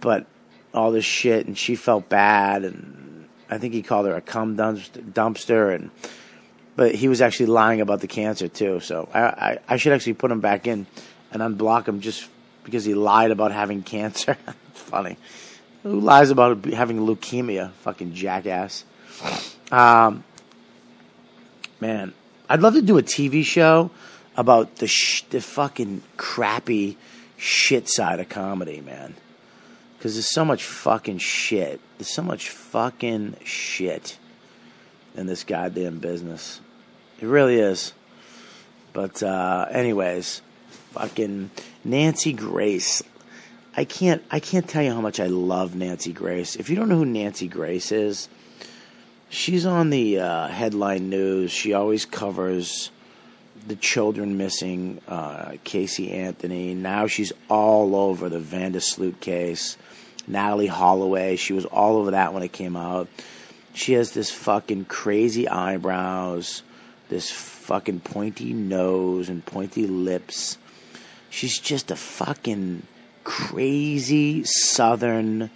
but 0.00 0.26
all 0.72 0.92
this 0.92 1.04
shit 1.04 1.46
and 1.46 1.56
she 1.56 1.74
felt 1.74 2.08
bad 2.08 2.64
and 2.64 3.28
I 3.50 3.58
think 3.58 3.74
he 3.74 3.82
called 3.82 4.06
her 4.06 4.14
a 4.14 4.20
cum 4.20 4.56
dumpster 4.56 5.74
and 5.74 5.90
but 6.76 6.94
he 6.94 7.08
was 7.08 7.20
actually 7.20 7.46
lying 7.46 7.80
about 7.80 8.00
the 8.00 8.06
cancer 8.06 8.46
too. 8.46 8.78
So 8.78 9.08
I, 9.12 9.20
I, 9.20 9.58
I 9.66 9.76
should 9.78 9.92
actually 9.92 10.14
put 10.14 10.30
him 10.30 10.40
back 10.40 10.68
in 10.68 10.86
and 11.32 11.42
unblock 11.42 11.88
him 11.88 12.00
just 12.00 12.28
because 12.62 12.84
he 12.84 12.94
lied 12.94 13.32
about 13.32 13.50
having 13.50 13.82
cancer. 13.82 14.36
Funny. 14.74 15.16
Who 15.82 15.98
lies 15.98 16.30
about 16.30 16.64
having 16.66 16.98
leukemia? 17.00 17.72
Fucking 17.72 18.14
jackass. 18.14 18.84
Um, 19.72 20.22
man, 21.80 22.14
I'd 22.48 22.60
love 22.60 22.74
to 22.74 22.82
do 22.82 22.98
a 22.98 23.02
TV 23.02 23.44
show 23.44 23.90
about 24.38 24.76
the 24.76 24.86
sh- 24.86 25.24
the 25.30 25.40
fucking 25.40 26.00
crappy 26.16 26.96
shit 27.36 27.88
side 27.88 28.20
of 28.20 28.28
comedy, 28.28 28.80
man. 28.80 29.14
Because 29.98 30.14
there's 30.14 30.32
so 30.32 30.44
much 30.44 30.62
fucking 30.62 31.18
shit. 31.18 31.80
There's 31.98 32.14
so 32.14 32.22
much 32.22 32.48
fucking 32.48 33.34
shit 33.44 34.16
in 35.16 35.26
this 35.26 35.42
goddamn 35.42 35.98
business. 35.98 36.60
It 37.20 37.26
really 37.26 37.56
is. 37.56 37.92
But 38.92 39.24
uh, 39.24 39.66
anyways, 39.72 40.40
fucking 40.92 41.50
Nancy 41.84 42.32
Grace. 42.32 43.02
I 43.76 43.84
can't 43.84 44.22
I 44.30 44.38
can't 44.38 44.68
tell 44.68 44.84
you 44.84 44.92
how 44.92 45.00
much 45.00 45.18
I 45.18 45.26
love 45.26 45.74
Nancy 45.74 46.12
Grace. 46.12 46.54
If 46.54 46.70
you 46.70 46.76
don't 46.76 46.88
know 46.88 46.96
who 46.96 47.04
Nancy 47.04 47.48
Grace 47.48 47.90
is, 47.90 48.28
she's 49.30 49.66
on 49.66 49.90
the 49.90 50.20
uh, 50.20 50.46
headline 50.46 51.10
news. 51.10 51.50
She 51.50 51.72
always 51.72 52.06
covers 52.06 52.92
the 53.66 53.76
children 53.76 54.36
missing, 54.36 55.00
uh, 55.08 55.52
Casey 55.64 56.12
Anthony. 56.12 56.74
Now 56.74 57.06
she's 57.06 57.32
all 57.48 57.96
over 57.96 58.28
the 58.28 58.38
Vanda 58.38 58.78
Vandersloot 58.78 59.20
case. 59.20 59.76
Natalee 60.30 60.68
Holloway, 60.68 61.36
she 61.36 61.52
was 61.52 61.64
all 61.64 61.96
over 61.96 62.12
that 62.12 62.34
when 62.34 62.42
it 62.42 62.52
came 62.52 62.76
out. 62.76 63.08
She 63.72 63.94
has 63.94 64.12
this 64.12 64.30
fucking 64.30 64.86
crazy 64.86 65.48
eyebrows, 65.48 66.62
this 67.08 67.30
fucking 67.30 68.00
pointy 68.00 68.52
nose 68.52 69.28
and 69.28 69.44
pointy 69.44 69.86
lips. 69.86 70.58
She's 71.30 71.58
just 71.58 71.90
a 71.90 71.96
fucking 71.96 72.82
crazy 73.24 74.44
southern 74.44 75.50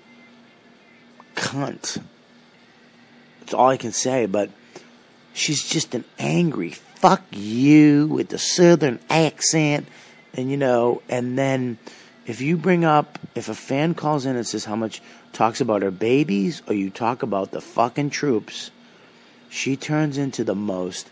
cunt. 1.35 2.01
That's 3.41 3.55
all 3.55 3.69
I 3.69 3.77
can 3.77 3.93
say, 3.93 4.27
but 4.27 4.51
she's 5.33 5.63
just 5.63 5.95
an 5.95 6.05
angry 6.19 6.75
fuck 7.03 7.23
you 7.33 8.07
with 8.07 8.29
the 8.29 8.39
southern 8.39 9.01
accent. 9.11 9.89
And 10.35 10.51
you 10.51 10.57
know 10.57 11.03
and 11.11 11.37
then 11.37 11.77
if 12.27 12.41
you 12.41 12.57
bring 12.57 12.85
up 12.85 13.19
if 13.35 13.49
a 13.51 13.55
fan 13.55 13.93
calls 13.93 14.25
in 14.25 14.37
and 14.37 14.47
says 14.47 14.65
how 14.65 14.77
much 14.77 15.03
talks 15.35 15.61
about 15.61 15.83
her 15.83 15.91
babies 15.91 16.63
or 16.67 16.75
you 16.75 16.89
talk 16.89 17.23
about 17.23 17.51
the 17.51 17.61
fucking 17.61 18.09
troops 18.09 18.71
she 19.51 19.77
turns 19.77 20.17
into 20.17 20.43
the 20.45 20.55
most 20.55 21.11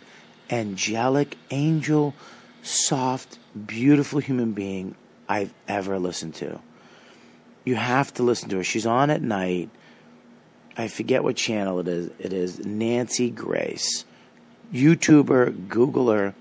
angelic 0.48 1.36
angel 1.50 2.14
soft 2.62 3.38
beautiful 3.66 4.20
human 4.20 4.52
being 4.52 4.94
i've 5.28 5.52
ever 5.68 5.98
listened 5.98 6.34
to. 6.34 6.58
You 7.64 7.74
have 7.74 8.14
to 8.14 8.22
listen 8.22 8.48
to 8.50 8.56
her. 8.56 8.64
She's 8.64 8.86
on 8.86 9.10
at 9.10 9.20
night. 9.20 9.68
I 10.78 10.88
forget 10.88 11.22
what 11.22 11.36
channel 11.36 11.78
it 11.80 11.88
is. 11.88 12.10
It 12.18 12.32
is 12.32 12.64
nancy 12.64 13.28
grace 13.28 14.06
YouTuber, 14.72 15.68
Googler. 15.68 16.34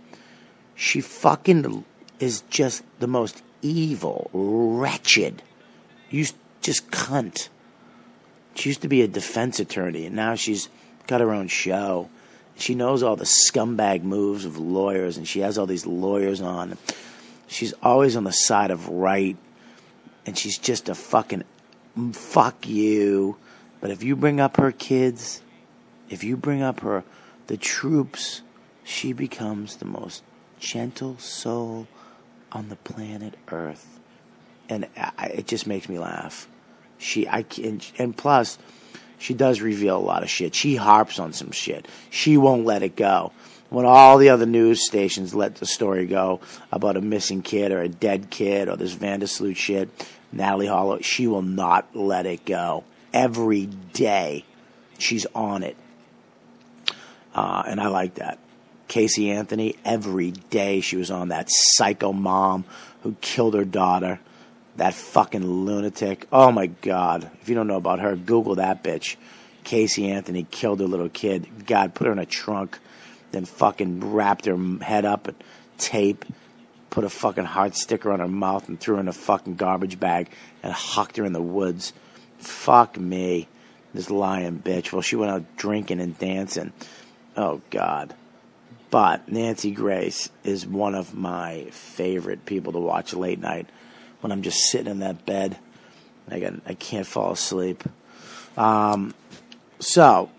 She 0.76 1.02
fucking 1.02 1.84
is 2.20 2.42
just 2.50 2.84
the 3.00 3.08
most 3.08 3.42
evil, 3.62 4.30
wretched, 4.34 5.42
used 6.10 6.36
just 6.62 6.90
cunt. 6.92 7.50
She 8.56 8.70
used 8.70 8.82
to 8.82 8.88
be 8.88 9.02
a 9.02 9.08
defense 9.08 9.60
attorney, 9.60 10.06
and 10.06 10.16
now 10.16 10.36
she's 10.36 10.70
got 11.08 11.22
her 11.22 11.32
own 11.32 11.48
show. 11.48 12.10
She 12.58 12.76
knows 12.76 13.04
all 13.04 13.16
the 13.16 13.26
scumbag 13.26 14.04
moves 14.04 14.46
of 14.46 14.58
lawyers, 14.58 15.18
and 15.18 15.28
she 15.28 15.40
has 15.40 15.58
all 15.58 15.66
these 15.66 15.86
lawyers 15.86 16.42
on. 16.42 16.78
She's 17.48 17.74
always 17.82 18.16
on 18.16 18.26
the 18.26 18.32
side 18.32 18.70
of 18.70 18.90
right, 18.90 19.38
and 20.26 20.38
she's 20.38 20.58
just 20.58 20.90
a 20.90 20.96
fucking 20.96 21.44
mm, 21.98 22.16
fuck 22.16 22.68
you. 22.68 23.38
But 23.82 23.92
if 23.92 24.04
you 24.04 24.16
bring 24.16 24.40
up 24.42 24.58
her 24.58 24.72
kids, 24.72 25.42
if 26.10 26.24
you 26.24 26.36
bring 26.36 26.62
up 26.62 26.82
her 26.82 27.04
the 27.50 27.58
troops, 27.58 28.44
she 28.84 29.12
becomes 29.12 29.78
the 29.78 29.86
most 29.86 30.22
gentle 30.60 31.18
soul 31.18 31.88
on 32.52 32.70
the 32.70 32.76
planet 32.76 33.34
Earth, 33.52 34.00
and 34.70 34.88
I, 34.96 35.32
it 35.34 35.48
just 35.48 35.66
makes 35.66 35.90
me 35.90 35.98
laugh. 35.98 36.48
She, 37.00 37.28
I, 37.28 37.44
and, 37.64 37.84
and 37.98 38.16
plus, 38.16 38.60
she 39.18 39.34
does 39.34 39.62
reveal 39.62 39.98
a 39.98 40.00
lot 40.00 40.22
of 40.22 40.30
shit. 40.30 40.54
She 40.54 40.76
harps 40.76 41.18
on 41.18 41.34
some 41.34 41.50
shit. 41.50 41.88
She 42.12 42.38
won't 42.38 42.66
let 42.66 42.84
it 42.84 42.96
go. 42.96 43.32
When 43.70 43.88
all 43.88 44.20
the 44.20 44.30
other 44.30 44.46
news 44.46 44.86
stations 44.86 45.34
let 45.34 45.56
the 45.56 45.66
story 45.66 46.06
go 46.06 46.42
about 46.72 46.98
a 46.98 47.02
missing 47.02 47.42
kid 47.42 47.72
or 47.72 47.82
a 47.82 47.90
dead 47.90 48.30
kid 48.30 48.70
or 48.70 48.78
this 48.78 48.94
Vandersloot 48.94 49.56
shit, 49.56 49.90
Natalee 50.36 50.70
Hollow, 50.70 51.00
she 51.02 51.26
will 51.26 51.42
not 51.42 51.96
let 51.96 52.28
it 52.28 52.46
go. 52.46 52.84
Every 53.12 53.66
day, 53.66 54.46
she's 55.00 55.26
on 55.34 55.64
it. 55.64 55.76
Uh, 57.34 57.64
and 57.68 57.80
I 57.80 57.88
like 57.88 58.16
that. 58.16 58.40
Casey 58.88 59.30
Anthony, 59.30 59.76
every 59.86 60.32
day 60.32 60.82
she 60.82 60.98
was 60.98 61.12
on 61.12 61.30
that 61.30 61.48
psycho 61.50 62.12
mom 62.12 62.66
who 63.04 63.16
killed 63.22 63.54
her 63.54 63.66
daughter. 63.66 64.20
That 64.78 64.94
fucking 64.94 65.46
lunatic. 65.46 66.28
Oh 66.32 66.52
my 66.52 66.68
God. 66.68 67.30
If 67.42 67.50
you 67.50 67.56
don't 67.56 67.68
know 67.68 67.78
about 67.78 68.00
her, 68.00 68.16
Google 68.16 68.56
that 68.56 68.84
bitch. 68.84 69.16
Casey 69.64 70.10
Anthony 70.10 70.48
killed 70.50 70.80
her 70.80 70.88
little 70.88 71.10
kid. 71.10 71.68
God, 71.68 71.94
put 71.94 72.08
her 72.08 72.14
in 72.14 72.20
a 72.20 72.26
trunk, 72.26 72.80
then 73.32 73.46
fucking 73.46 74.14
wrapped 74.14 74.46
her 74.46 74.58
head 74.82 75.06
up 75.06 75.28
in 75.28 75.36
tape, 75.78 76.26
put 76.90 77.04
a 77.04 77.10
fucking 77.10 77.46
heart 77.46 77.76
sticker 77.76 78.12
on 78.12 78.20
her 78.20 78.28
mouth, 78.28 78.68
and 78.70 78.80
threw 78.80 78.96
her 78.96 79.02
in 79.02 79.08
a 79.08 79.14
fucking 79.14 79.56
garbage 79.56 80.00
bag 80.00 80.30
and 80.64 80.74
hucked 80.74 81.18
her 81.18 81.26
in 81.26 81.34
the 81.34 81.42
woods. 81.42 81.94
Fuck 82.40 82.98
me. 82.98 83.48
This 83.94 84.10
lying 84.10 84.60
bitch. 84.60 84.92
Well, 84.92 85.02
she 85.02 85.16
went 85.16 85.32
out 85.32 85.58
drinking 85.58 86.00
and 86.00 86.18
dancing. 86.18 86.74
Oh, 87.40 87.62
God. 87.70 88.14
But 88.90 89.32
Nancy 89.32 89.72
Grace 89.72 90.30
is 90.44 90.68
one 90.68 90.94
of 90.94 91.16
my 91.16 91.68
favorite 91.72 92.46
people 92.46 92.74
to 92.74 92.80
watch 92.80 93.14
late 93.14 93.40
night 93.40 93.70
when 94.20 94.34
I'm 94.34 94.42
just 94.42 94.70
sitting 94.70 94.92
in 94.92 95.00
that 95.00 95.26
bed. 95.26 95.58
I, 96.30 96.42
got, 96.42 96.56
I 96.66 96.74
can't 96.74 97.08
fall 97.08 97.32
asleep. 97.32 97.86
Um, 98.58 99.14
so, 99.80 100.30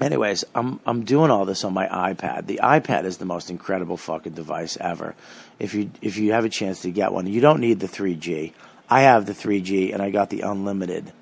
anyways, 0.00 0.46
I'm 0.54 0.80
I'm 0.86 1.04
doing 1.04 1.30
all 1.30 1.44
this 1.44 1.62
on 1.62 1.74
my 1.74 1.86
iPad. 1.86 2.46
The 2.46 2.60
iPad 2.62 3.04
is 3.04 3.18
the 3.18 3.26
most 3.26 3.50
incredible 3.50 3.98
fucking 3.98 4.32
device 4.32 4.78
ever. 4.80 5.14
If 5.58 5.74
you 5.74 5.90
if 6.00 6.16
you 6.16 6.32
have 6.32 6.46
a 6.46 6.48
chance 6.48 6.80
to 6.82 6.90
get 6.90 7.12
one, 7.12 7.26
you 7.26 7.42
don't 7.42 7.60
need 7.60 7.80
the 7.80 7.86
3G. 7.86 8.54
I 8.88 9.02
have 9.02 9.26
the 9.26 9.34
3G 9.34 9.92
and 9.92 10.00
I 10.00 10.08
got 10.08 10.30
the 10.30 10.40
unlimited, 10.40 11.12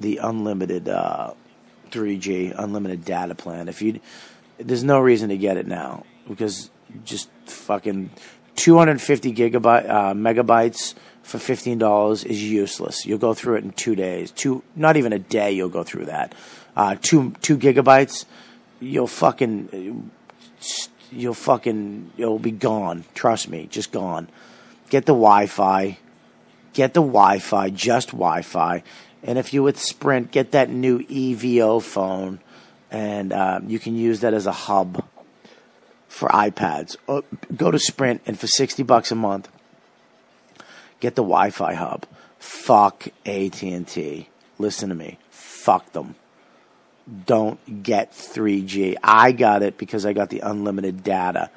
the 0.00 0.16
unlimited 0.16 0.88
uh, 0.88 1.34
3G 1.92 2.54
unlimited 2.58 3.04
data 3.04 3.34
plan. 3.34 3.68
If 3.68 3.82
you, 3.82 4.00
there's 4.58 4.84
no 4.84 4.98
reason 4.98 5.28
to 5.28 5.36
get 5.36 5.56
it 5.56 5.66
now 5.66 6.04
because 6.28 6.70
just 7.04 7.30
fucking 7.46 8.10
250 8.56 9.32
gigabyte 9.32 9.88
uh, 9.88 10.14
megabytes 10.14 10.94
for 11.22 11.38
fifteen 11.38 11.78
dollars 11.78 12.24
is 12.24 12.42
useless. 12.42 13.06
You'll 13.06 13.18
go 13.18 13.32
through 13.32 13.56
it 13.56 13.64
in 13.64 13.70
two 13.70 13.94
days. 13.94 14.30
Two, 14.32 14.62
not 14.74 14.96
even 14.96 15.12
a 15.12 15.18
day. 15.18 15.52
You'll 15.52 15.68
go 15.68 15.84
through 15.84 16.06
that. 16.06 16.34
Uh, 16.76 16.96
two 17.00 17.32
two 17.40 17.56
gigabytes, 17.56 18.24
you'll 18.80 19.06
fucking, 19.06 20.10
you'll 21.10 21.34
fucking, 21.34 22.10
you'll 22.16 22.38
be 22.38 22.50
gone. 22.50 23.04
Trust 23.14 23.48
me, 23.48 23.68
just 23.70 23.92
gone. 23.92 24.28
Get 24.90 25.06
the 25.06 25.12
Wi-Fi. 25.12 25.98
get 26.72 26.94
the 26.94 27.00
Wi-Fi, 27.00 27.70
just 27.70 28.08
Wi-Fi, 28.08 28.82
and 29.22 29.38
if 29.38 29.52
you're 29.52 29.62
with 29.62 29.78
Sprint, 29.78 30.30
get 30.30 30.52
that 30.52 30.68
new 30.70 31.00
EVO 31.00 31.82
phone, 31.82 32.40
and 32.90 33.32
uh, 33.32 33.60
you 33.66 33.78
can 33.78 33.96
use 33.96 34.20
that 34.20 34.34
as 34.34 34.46
a 34.46 34.52
hub 34.52 35.04
for 36.08 36.28
iPads. 36.28 36.96
Or 37.06 37.22
go 37.54 37.70
to 37.70 37.78
Sprint, 37.78 38.22
and 38.26 38.38
for 38.38 38.46
sixty 38.46 38.82
bucks 38.82 39.12
a 39.12 39.14
month, 39.14 39.48
get 41.00 41.14
the 41.14 41.22
Wi-Fi 41.22 41.74
hub. 41.74 42.06
Fuck 42.38 43.08
AT 43.24 43.62
and 43.62 43.86
T. 43.86 44.28
Listen 44.58 44.88
to 44.88 44.94
me. 44.94 45.18
Fuck 45.30 45.92
them. 45.92 46.16
Don't 47.26 47.82
get 47.82 48.12
3G. 48.12 48.96
I 49.02 49.32
got 49.32 49.62
it 49.62 49.76
because 49.76 50.06
I 50.06 50.12
got 50.12 50.30
the 50.30 50.40
unlimited 50.40 51.02
data. 51.02 51.50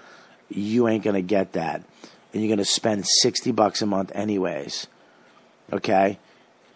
You 0.49 0.88
ain't 0.88 1.04
gonna 1.04 1.21
get 1.21 1.54
that, 1.54 1.84
and 2.32 2.43
you're 2.43 2.56
gonna 2.56 2.65
spend 2.65 3.06
sixty 3.08 3.51
bucks 3.51 3.82
a 3.82 3.88
month 3.88 4.12
anyways. 4.13 4.88
Okay, 5.73 6.19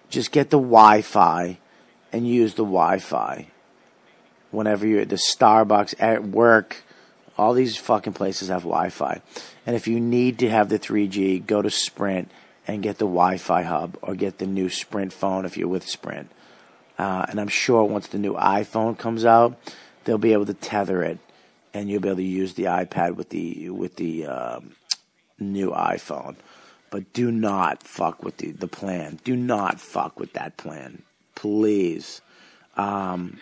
just 0.09 0.31
get 0.31 0.49
the 0.49 0.57
Wi-Fi 0.57 1.57
and 2.11 2.27
use 2.27 2.55
the 2.55 2.63
Wi-Fi 2.63 3.47
whenever 4.51 4.87
you're 4.87 5.01
at 5.01 5.09
the 5.09 5.15
Starbucks 5.15 5.95
at 5.99 6.23
work. 6.25 6.83
All 7.37 7.53
these 7.53 7.77
fucking 7.77 8.13
places 8.13 8.49
have 8.49 8.63
Wi-Fi, 8.63 9.21
and 9.65 9.75
if 9.75 9.87
you 9.87 9.99
need 9.99 10.39
to 10.39 10.49
have 10.49 10.67
the 10.67 10.77
3G, 10.79 11.45
go 11.45 11.61
to 11.61 11.69
Sprint 11.69 12.29
and 12.67 12.83
get 12.83 12.97
the 12.97 13.05
Wi-Fi 13.05 13.63
hub 13.63 13.97
or 14.01 14.13
get 14.13 14.39
the 14.39 14.45
new 14.45 14.69
Sprint 14.69 15.13
phone 15.13 15.45
if 15.45 15.57
you're 15.57 15.69
with 15.69 15.87
Sprint. 15.87 16.29
Uh, 16.97 17.25
and 17.29 17.39
I'm 17.39 17.47
sure 17.47 17.83
once 17.85 18.07
the 18.07 18.19
new 18.19 18.33
iPhone 18.33 18.97
comes 18.97 19.23
out, 19.23 19.57
they'll 20.03 20.17
be 20.17 20.33
able 20.33 20.45
to 20.47 20.53
tether 20.53 21.01
it, 21.01 21.17
and 21.73 21.89
you'll 21.89 22.01
be 22.01 22.09
able 22.09 22.17
to 22.17 22.23
use 22.23 22.55
the 22.55 22.65
iPad 22.65 23.15
with 23.15 23.29
the 23.29 23.69
with 23.69 23.95
the 23.95 24.25
um, 24.25 24.75
new 25.39 25.71
iPhone. 25.71 26.35
But 26.91 27.13
do 27.13 27.31
not 27.31 27.83
fuck 27.83 28.23
with 28.23 28.37
the, 28.37 28.51
the 28.51 28.67
plan. 28.67 29.19
Do 29.23 29.35
not 29.35 29.79
fuck 29.79 30.19
with 30.19 30.33
that 30.33 30.57
plan, 30.57 31.03
please. 31.35 32.21
Um, 32.77 33.39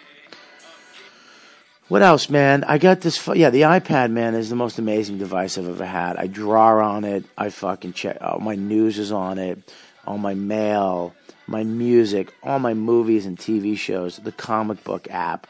what 1.88 2.02
else, 2.02 2.30
man? 2.30 2.66
I 2.66 2.80
got 2.80 3.00
this. 3.02 3.18
Fu- 3.18 3.38
yeah, 3.38 3.50
the 3.50 3.62
iPad, 3.62 4.12
man, 4.12 4.36
is 4.36 4.50
the 4.50 4.58
most 4.58 4.78
amazing 4.78 5.20
device 5.20 5.58
I've 5.58 5.70
ever 5.70 5.86
had. 5.86 6.18
I 6.18 6.28
draw 6.28 6.86
on 6.86 7.06
it. 7.06 7.24
I 7.38 7.50
fucking 7.50 7.94
check. 7.94 8.18
All 8.20 8.40
my 8.40 8.56
news 8.56 9.00
is 9.00 9.12
on 9.14 9.38
it. 9.38 9.74
All 10.06 10.18
my 10.18 10.34
mail, 10.34 11.16
my 11.48 11.64
music, 11.64 12.34
all 12.44 12.60
my 12.60 12.74
movies 12.74 13.26
and 13.26 13.38
TV 13.38 13.78
shows. 13.78 14.18
The 14.18 14.34
comic 14.34 14.84
book 14.84 15.08
app. 15.10 15.48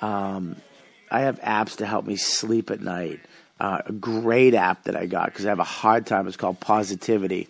Um, 0.00 0.56
I 1.10 1.20
have 1.20 1.38
apps 1.40 1.76
to 1.76 1.86
help 1.86 2.06
me 2.06 2.16
sleep 2.16 2.70
at 2.70 2.80
night. 2.80 3.20
Uh, 3.60 3.82
a 3.86 3.92
great 3.92 4.54
app 4.54 4.84
that 4.84 4.96
I 4.96 5.06
got 5.06 5.26
because 5.26 5.46
I 5.46 5.50
have 5.50 5.60
a 5.60 5.64
hard 5.64 6.06
time. 6.06 6.26
It's 6.26 6.36
called 6.36 6.58
Positivity. 6.58 7.48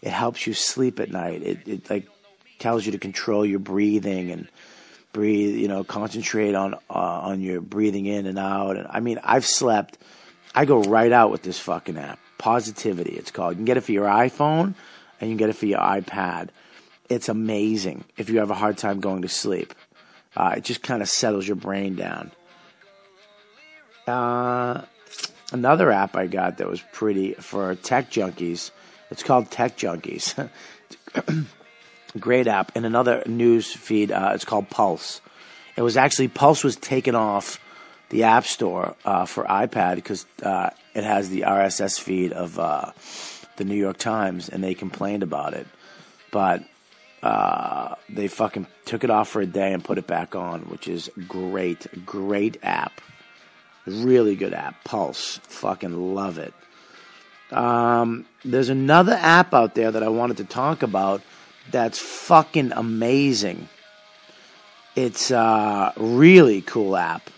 It 0.00 0.10
helps 0.10 0.46
you 0.46 0.54
sleep 0.54 1.00
at 1.00 1.10
night. 1.10 1.42
It, 1.42 1.66
it 1.66 1.90
like 1.90 2.06
tells 2.58 2.86
you 2.86 2.92
to 2.92 2.98
control 2.98 3.44
your 3.44 3.58
breathing 3.58 4.30
and 4.30 4.48
breathe. 5.12 5.56
You 5.56 5.66
know, 5.66 5.82
concentrate 5.82 6.54
on 6.54 6.74
uh, 6.74 6.78
on 6.88 7.40
your 7.40 7.60
breathing 7.60 8.06
in 8.06 8.26
and 8.26 8.38
out. 8.38 8.76
And 8.76 8.86
I 8.88 9.00
mean, 9.00 9.18
I've 9.24 9.46
slept. 9.46 9.98
I 10.54 10.64
go 10.64 10.82
right 10.82 11.12
out 11.12 11.30
with 11.32 11.42
this 11.42 11.58
fucking 11.58 11.98
app. 11.98 12.20
Positivity. 12.38 13.14
It's 13.14 13.30
called. 13.30 13.52
You 13.52 13.56
can 13.56 13.64
get 13.64 13.76
it 13.76 13.82
for 13.82 13.92
your 13.92 14.06
iPhone 14.06 14.74
and 15.20 15.30
you 15.30 15.36
can 15.36 15.36
get 15.36 15.50
it 15.50 15.56
for 15.56 15.66
your 15.66 15.80
iPad. 15.80 16.50
It's 17.08 17.28
amazing 17.28 18.04
if 18.16 18.30
you 18.30 18.38
have 18.38 18.50
a 18.50 18.54
hard 18.54 18.78
time 18.78 19.00
going 19.00 19.22
to 19.22 19.28
sleep. 19.28 19.74
Uh, 20.36 20.54
it 20.58 20.64
just 20.64 20.82
kind 20.82 21.02
of 21.02 21.08
settles 21.08 21.46
your 21.46 21.56
brain 21.56 21.94
down. 21.96 22.30
Uh, 24.06 24.82
another 25.52 25.90
app 25.90 26.16
I 26.16 26.26
got 26.26 26.58
that 26.58 26.68
was 26.68 26.82
pretty 26.92 27.34
for 27.34 27.74
tech 27.74 28.10
junkies. 28.10 28.70
It's 29.10 29.22
called 29.22 29.50
Tech 29.50 29.76
Junkies. 29.76 30.48
Great 32.18 32.46
app. 32.48 32.72
And 32.74 32.84
another 32.84 33.22
news 33.26 33.72
feed. 33.72 34.10
Uh, 34.10 34.32
it's 34.34 34.44
called 34.44 34.68
Pulse. 34.68 35.20
It 35.76 35.82
was 35.82 35.96
actually 35.96 36.28
Pulse 36.28 36.64
was 36.64 36.76
taken 36.76 37.14
off 37.14 37.60
the 38.08 38.24
App 38.24 38.46
Store 38.46 38.96
uh, 39.04 39.26
for 39.26 39.44
iPad 39.44 39.96
because 39.96 40.26
uh, 40.42 40.70
it 40.94 41.04
has 41.04 41.28
the 41.28 41.42
RSS 41.42 42.00
feed 42.00 42.32
of 42.32 42.58
uh, 42.58 42.92
the 43.56 43.64
New 43.64 43.74
York 43.74 43.98
Times, 43.98 44.48
and 44.48 44.62
they 44.62 44.74
complained 44.74 45.22
about 45.22 45.54
it. 45.54 45.66
But 46.30 46.62
uh, 47.22 47.96
they 48.08 48.28
fucking 48.28 48.66
took 48.84 49.04
it 49.04 49.10
off 49.10 49.28
for 49.28 49.40
a 49.40 49.46
day 49.46 49.72
and 49.72 49.84
put 49.84 49.98
it 49.98 50.06
back 50.06 50.34
on, 50.34 50.62
which 50.62 50.88
is 50.88 51.10
great. 51.28 51.86
Great 52.06 52.58
app. 52.62 53.00
Really 53.86 54.36
good 54.36 54.52
app. 54.52 54.84
Pulse. 54.84 55.38
Fucking 55.44 56.14
love 56.14 56.38
it. 56.38 56.54
Um, 57.50 58.26
there's 58.44 58.68
another 58.68 59.12
app 59.12 59.54
out 59.54 59.74
there 59.74 59.90
that 59.90 60.02
I 60.02 60.08
wanted 60.08 60.38
to 60.38 60.44
talk 60.44 60.82
about 60.82 61.22
that's 61.70 61.98
fucking 61.98 62.72
amazing. 62.72 63.68
It's 64.94 65.30
a 65.30 65.92
really 65.96 66.62
cool 66.62 66.96
app. 66.96 67.30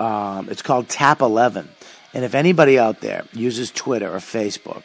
Um, 0.00 0.48
it's 0.50 0.62
called 0.62 0.88
Tap 0.88 1.20
11. 1.20 1.68
And 2.14 2.24
if 2.24 2.34
anybody 2.34 2.78
out 2.78 3.00
there 3.00 3.24
uses 3.32 3.70
Twitter 3.70 4.10
or 4.10 4.18
Facebook, 4.18 4.82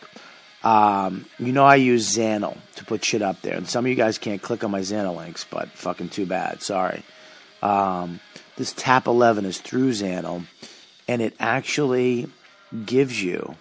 um, 0.64 1.26
you 1.40 1.52
know 1.52 1.64
I 1.64 1.76
use 1.76 2.16
Zannel 2.16 2.58
to 2.76 2.86
put 2.86 3.04
shit 3.04 3.22
up 3.22 3.42
there. 3.42 3.56
And 3.56 3.68
some 3.68 3.86
of 3.86 3.90
you 3.90 3.96
guys 3.96 4.18
can't 4.18 4.42
click 4.42 4.64
on 4.64 4.72
my 4.72 4.82
Zannel 4.82 5.16
links, 5.16 5.46
but 5.50 5.70
fucking 5.70 6.10
too 6.10 6.26
bad. 6.26 6.62
Sorry. 6.62 7.04
Um, 7.62 8.20
this 8.58 8.74
Tap 8.74 9.08
11 9.08 9.46
is 9.46 9.60
through 9.60 9.92
Zannel, 9.92 10.46
and 11.12 11.22
it 11.22 11.36
actually 11.42 12.30
gives 12.86 13.22
you 13.22 13.58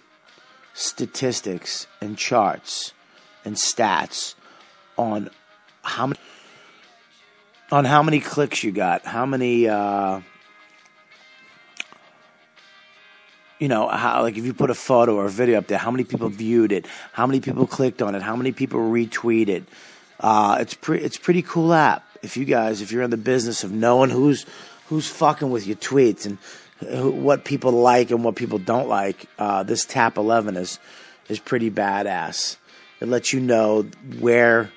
statistics 0.73 1.89
and 2.01 2.17
charts 2.17 2.93
and 3.45 3.57
stats 3.57 4.37
on 4.97 5.29
how 5.83 6.07
many 6.07 6.21
on 7.73 7.85
how 7.85 8.05
many 8.05 8.21
clicks 8.21 8.63
you 8.63 8.71
got, 8.71 9.05
how 9.05 9.27
many 9.27 9.69
uh, 9.69 10.21
you 13.59 13.67
know, 13.67 13.89
how 13.89 14.23
like 14.23 14.39
if 14.39 14.45
you 14.45 14.55
put 14.55 14.71
a 14.71 14.75
photo 14.75 15.17
or 15.17 15.27
a 15.27 15.29
video 15.29 15.59
up 15.59 15.67
there, 15.67 15.79
how 15.79 15.91
many 15.91 16.05
people 16.05 16.29
viewed 16.29 16.71
it, 16.71 16.87
how 17.13 17.27
many 17.27 17.41
people 17.41 17.67
clicked 17.67 18.01
on 18.01 18.15
it, 18.15 18.23
how 18.23 18.37
many 18.37 18.53
people 18.53 18.79
retweeted. 18.79 19.65
Uh, 20.21 20.59
it's 20.61 20.75
pretty 20.75 21.05
it's 21.05 21.19
pretty 21.19 21.43
cool 21.43 21.75
app. 21.75 22.05
If 22.23 22.37
you 22.37 22.45
guys, 22.45 22.81
if 22.81 22.93
you're 22.93 23.03
in 23.03 23.11
the 23.11 23.17
business 23.17 23.65
of 23.65 23.73
knowing 23.73 24.11
who's 24.11 24.47
who's 24.87 25.09
fucking 25.09 25.51
with 25.51 25.67
your 25.67 25.77
tweets 25.77 26.27
and 26.27 26.39
what 26.81 27.45
people 27.45 27.73
like 27.73 28.11
and 28.11 28.25
what 28.25 28.37
people 28.37 28.59
don't 28.59 28.89
like, 28.89 29.27
uh, 29.39 29.63
this 29.63 29.85
Tap 29.85 30.17
Eleven 30.17 30.57
is 30.57 30.79
is 31.29 31.39
pretty 31.39 31.71
badass. 31.71 32.57
It 33.01 33.09
lets 33.09 33.33
you 33.33 33.41
know 33.41 33.83
where 34.19 34.71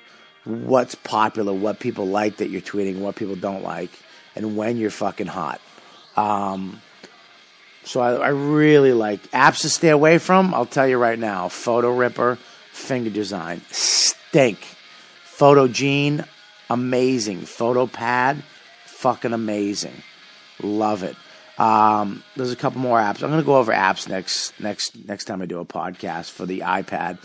what's 0.46 0.96
popular, 0.96 1.54
what 1.54 1.80
people 1.80 2.08
like 2.08 2.38
that 2.38 2.50
you're 2.50 2.62
tweeting, 2.62 3.00
what 3.00 3.16
people 3.16 3.36
don't 3.36 3.64
like, 3.64 3.92
and 4.36 4.58
when 4.58 4.78
you're 4.78 4.90
fucking 4.90 5.28
hot. 5.28 5.62
Um, 6.16 6.82
so 7.86 8.02
I, 8.02 8.14
I, 8.14 8.28
really 8.30 8.94
like 8.94 9.22
apps 9.32 9.62
to 9.62 9.70
stay 9.70 9.90
away 9.90 10.18
from. 10.20 10.54
I'll 10.54 10.66
tell 10.66 10.88
you 10.88 10.98
right 10.98 11.18
now: 11.18 11.50
Photo 11.50 11.92
Ripper, 11.92 12.38
Finger 12.72 13.10
Design, 13.10 13.62
stink. 13.72 14.60
Photo 15.24 15.68
Gene, 15.68 16.24
amazing. 16.70 17.42
Photo 17.42 17.88
Pad, 17.88 18.44
fucking 18.86 19.34
amazing. 19.34 20.04
Love 20.62 21.02
it. 21.02 21.18
Um, 21.58 22.24
there's 22.36 22.52
a 22.52 22.56
couple 22.56 22.82
more 22.82 22.98
apps. 22.98 23.22
I'm 23.22 23.30
going 23.30 23.42
to 23.42 23.46
go 23.46 23.58
over 23.58 23.72
apps 23.72 24.10
next 24.10 24.60
next 24.60 25.08
next 25.08 25.26
time 25.26 25.42
I 25.42 25.46
do 25.46 25.60
a 25.60 25.66
podcast 25.66 26.32
for 26.32 26.46
the 26.46 26.62
iPad 26.62 27.20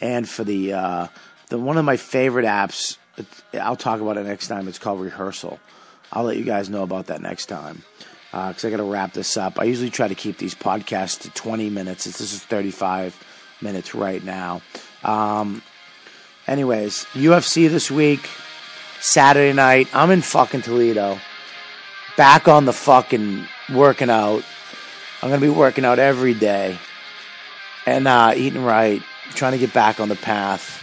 and 0.00 0.28
for 0.28 0.44
the 0.44 0.74
uh, 0.74 1.06
the 1.48 1.58
one 1.58 1.78
of 1.78 1.84
my 1.84 1.96
favorite 1.96 2.44
apps. 2.44 2.98
I'll 3.58 3.76
talk 3.76 4.00
about 4.00 4.16
it 4.16 4.24
next 4.24 4.48
time. 4.48 4.68
It's 4.68 4.78
called 4.78 5.00
Rehearsal. 5.00 5.58
I'll 6.12 6.24
let 6.24 6.36
you 6.36 6.44
guys 6.44 6.68
know 6.68 6.82
about 6.82 7.06
that 7.06 7.22
next 7.22 7.46
time 7.46 7.82
because 8.30 8.64
uh, 8.64 8.68
I 8.68 8.70
got 8.70 8.78
to 8.78 8.84
wrap 8.84 9.12
this 9.12 9.36
up. 9.36 9.58
I 9.58 9.64
usually 9.64 9.90
try 9.90 10.08
to 10.08 10.14
keep 10.14 10.38
these 10.38 10.54
podcasts 10.54 11.20
to 11.20 11.30
20 11.30 11.70
minutes. 11.70 12.04
This 12.04 12.20
is 12.20 12.42
35 12.42 13.18
minutes 13.60 13.94
right 13.94 14.22
now. 14.22 14.62
Um, 15.04 15.62
anyways, 16.46 17.04
UFC 17.12 17.68
this 17.68 17.90
week, 17.90 18.28
Saturday 19.00 19.52
night. 19.52 19.88
I'm 19.94 20.10
in 20.10 20.22
fucking 20.22 20.62
Toledo. 20.62 21.18
Back 22.16 22.48
on 22.48 22.66
the 22.66 22.72
fucking 22.72 23.46
working 23.74 24.10
out. 24.10 24.44
I'm 25.22 25.28
going 25.28 25.40
to 25.40 25.46
be 25.46 25.52
working 25.52 25.84
out 25.84 25.98
every 25.98 26.34
day 26.34 26.78
and 27.86 28.06
uh, 28.06 28.32
eating 28.36 28.64
right, 28.64 29.02
trying 29.34 29.52
to 29.52 29.58
get 29.58 29.72
back 29.72 30.00
on 30.00 30.08
the 30.08 30.16
path, 30.16 30.82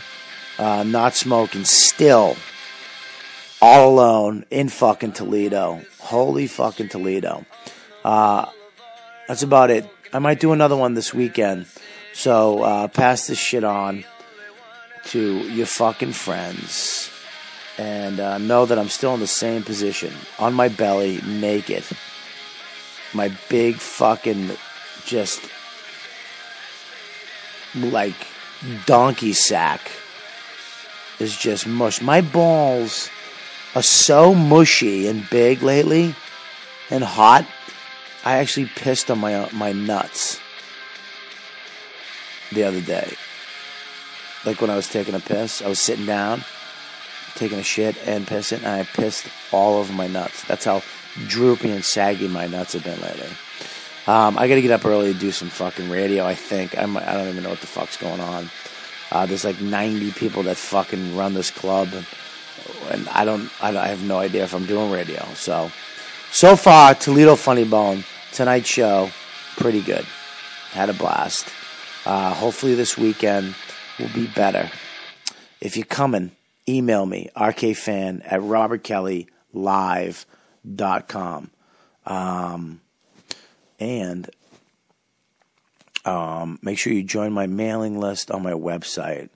uh, 0.58 0.84
not 0.84 1.16
smoking, 1.16 1.66
still 1.66 2.36
all 3.62 3.94
alone 3.94 4.46
in 4.50 4.70
fucking 4.70 5.12
Toledo. 5.14 5.82
Holy 6.00 6.48
fucking 6.48 6.90
Toledo. 6.90 7.46
Uh, 8.04 8.50
that's 9.28 9.44
about 9.44 9.70
it. 9.70 9.90
I 10.14 10.20
might 10.20 10.40
do 10.40 10.54
another 10.54 10.76
one 10.76 10.94
this 10.94 11.14
weekend. 11.14 11.68
So 12.14 12.64
uh, 12.64 12.88
pass 12.88 13.28
this 13.28 13.38
shit 13.38 13.64
on 13.64 14.06
to 15.06 15.40
your 15.50 15.66
fucking 15.66 16.14
friends. 16.14 17.12
And 17.78 18.20
uh, 18.20 18.38
know 18.40 18.66
that 18.66 18.78
I'm 18.78 18.90
still 18.90 19.14
in 19.14 19.20
the 19.20 19.28
same 19.28 19.64
position. 19.64 20.14
On 20.38 20.54
my 20.54 20.68
belly, 20.68 21.22
naked. 21.26 21.84
My 23.14 23.32
big 23.50 23.76
fucking 23.76 24.52
just 25.06 25.42
like 27.76 28.16
donkey 28.86 29.34
sack 29.34 29.92
is 31.20 31.36
just 31.36 31.68
mush. 31.68 32.02
My 32.02 32.22
balls 32.22 33.10
are 33.76 33.82
so 33.84 34.34
mushy 34.34 35.08
and 35.08 35.30
big 35.30 35.62
lately 35.62 36.16
and 36.90 37.04
hot. 37.04 37.46
I 38.26 38.38
actually 38.38 38.68
pissed 38.76 39.10
on 39.10 39.20
my 39.20 39.50
my 39.54 39.72
nuts 39.72 40.40
the 42.52 42.64
other 42.64 42.82
day. 42.82 43.14
Like 44.46 44.62
when 44.62 44.70
I 44.70 44.76
was 44.76 44.88
taking 44.88 45.16
a 45.16 45.20
piss, 45.20 45.62
I 45.62 45.68
was 45.68 45.80
sitting 45.80 46.06
down, 46.06 46.44
taking 47.36 47.60
a 47.60 47.64
shit 47.64 47.98
and 48.06 48.26
pissing, 48.26 48.60
and 48.60 48.68
I 48.68 48.84
pissed 48.84 49.28
all 49.52 49.78
over 49.78 49.92
my 49.94 50.08
nuts. 50.08 50.44
That's 50.46 50.66
how 50.66 50.82
droopy 51.28 51.72
and 51.72 51.84
saggy 51.84 52.28
my 52.28 52.48
nuts 52.48 52.74
have 52.74 52.84
been 52.84 53.00
lately. 53.02 53.30
Um, 54.08 54.38
I 54.38 54.48
got 54.48 54.56
to 54.56 54.62
get 54.62 54.72
up 54.72 54.86
early 54.86 55.14
to 55.14 55.20
do 55.20 55.32
some 55.32 55.50
fucking 55.50 55.90
radio. 55.90 56.26
I 56.26 56.34
think 56.34 56.78
I'm, 56.78 56.98
I 56.98 57.14
don't 57.14 57.28
even 57.28 57.44
know 57.44 57.50
what 57.50 57.62
the 57.62 57.68
fuck's 57.68 57.98
going 57.98 58.20
on. 58.20 58.50
Uh, 59.12 59.26
there's 59.26 59.46
like 59.46 59.62
90 59.62 60.12
people 60.12 60.44
that 60.44 60.58
fucking 60.58 61.16
run 61.16 61.34
this 61.34 61.52
club, 61.52 61.90
and, 61.94 62.06
and 62.92 63.08
I 63.10 63.26
don't, 63.26 63.52
I 63.62 63.72
don't, 63.72 63.82
I 63.82 63.88
have 63.88 64.04
no 64.04 64.18
idea 64.18 64.44
if 64.44 64.54
I'm 64.54 64.66
doing 64.66 64.92
radio. 64.92 65.24
So, 65.36 65.72
so 66.32 66.56
far, 66.56 66.96
Toledo 66.96 67.36
Funny 67.36 67.66
Bone 67.66 68.04
tonight's 68.32 68.68
show, 68.68 69.10
pretty 69.58 69.82
good. 69.82 70.06
Had 70.72 70.90
a 70.90 70.94
blast. 70.94 71.48
Uh, 72.06 72.34
hopefully 72.34 72.76
this 72.76 72.98
weekend 72.98 73.54
will 74.00 74.10
be 74.14 74.28
better. 74.28 74.72
If 75.62 75.76
you're 75.76 75.86
coming, 75.86 76.32
email 76.68 77.06
me 77.06 77.30
rkfan 77.36 78.22
at 78.26 78.42
robertkellylive.com. 78.42 80.26
Um, 82.06 82.82
and 83.80 84.30
um, 86.06 86.60
make 86.62 86.78
sure 86.78 86.94
you 86.94 87.04
join 87.04 87.32
my 87.34 87.48
mailing 87.48 88.00
list 88.00 88.32
on 88.32 88.44
my 88.44 88.54
website. 88.54 89.30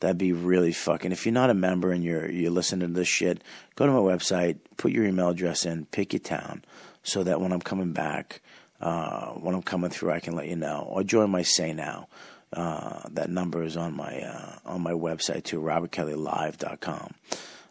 That'd 0.00 0.18
be 0.18 0.32
really 0.32 0.72
fucking. 0.72 1.12
If 1.12 1.24
you're 1.24 1.32
not 1.32 1.50
a 1.50 1.54
member 1.54 1.90
and 1.90 2.04
you're 2.04 2.30
you're 2.30 2.50
listening 2.50 2.88
to 2.88 2.94
this 2.94 3.08
shit, 3.08 3.42
go 3.76 3.86
to 3.86 3.92
my 3.92 3.98
website, 3.98 4.58
put 4.76 4.92
your 4.92 5.04
email 5.04 5.30
address 5.30 5.64
in, 5.64 5.86
pick 5.86 6.12
your 6.12 6.20
town, 6.20 6.64
so 7.02 7.22
that 7.22 7.40
when 7.40 7.52
I'm 7.52 7.60
coming 7.60 7.92
back, 7.92 8.42
uh, 8.80 9.28
when 9.30 9.54
I'm 9.54 9.62
coming 9.62 9.90
through, 9.90 10.10
I 10.10 10.20
can 10.20 10.34
let 10.34 10.48
you 10.48 10.56
know. 10.56 10.86
Or 10.90 11.04
join 11.04 11.30
my 11.30 11.42
Say 11.42 11.72
Now. 11.72 12.08
Uh, 12.52 13.00
that 13.10 13.30
number 13.30 13.62
is 13.62 13.76
on 13.76 13.96
my 13.96 14.20
uh, 14.20 14.58
on 14.66 14.82
my 14.82 14.92
website 14.92 15.44
too, 15.44 15.60
robertkellylive.com. 15.60 17.14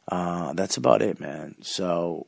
Uh, 0.08 0.54
that's 0.54 0.76
about 0.78 1.01
it, 1.01 1.20
man. 1.20 1.56
So 1.62 2.28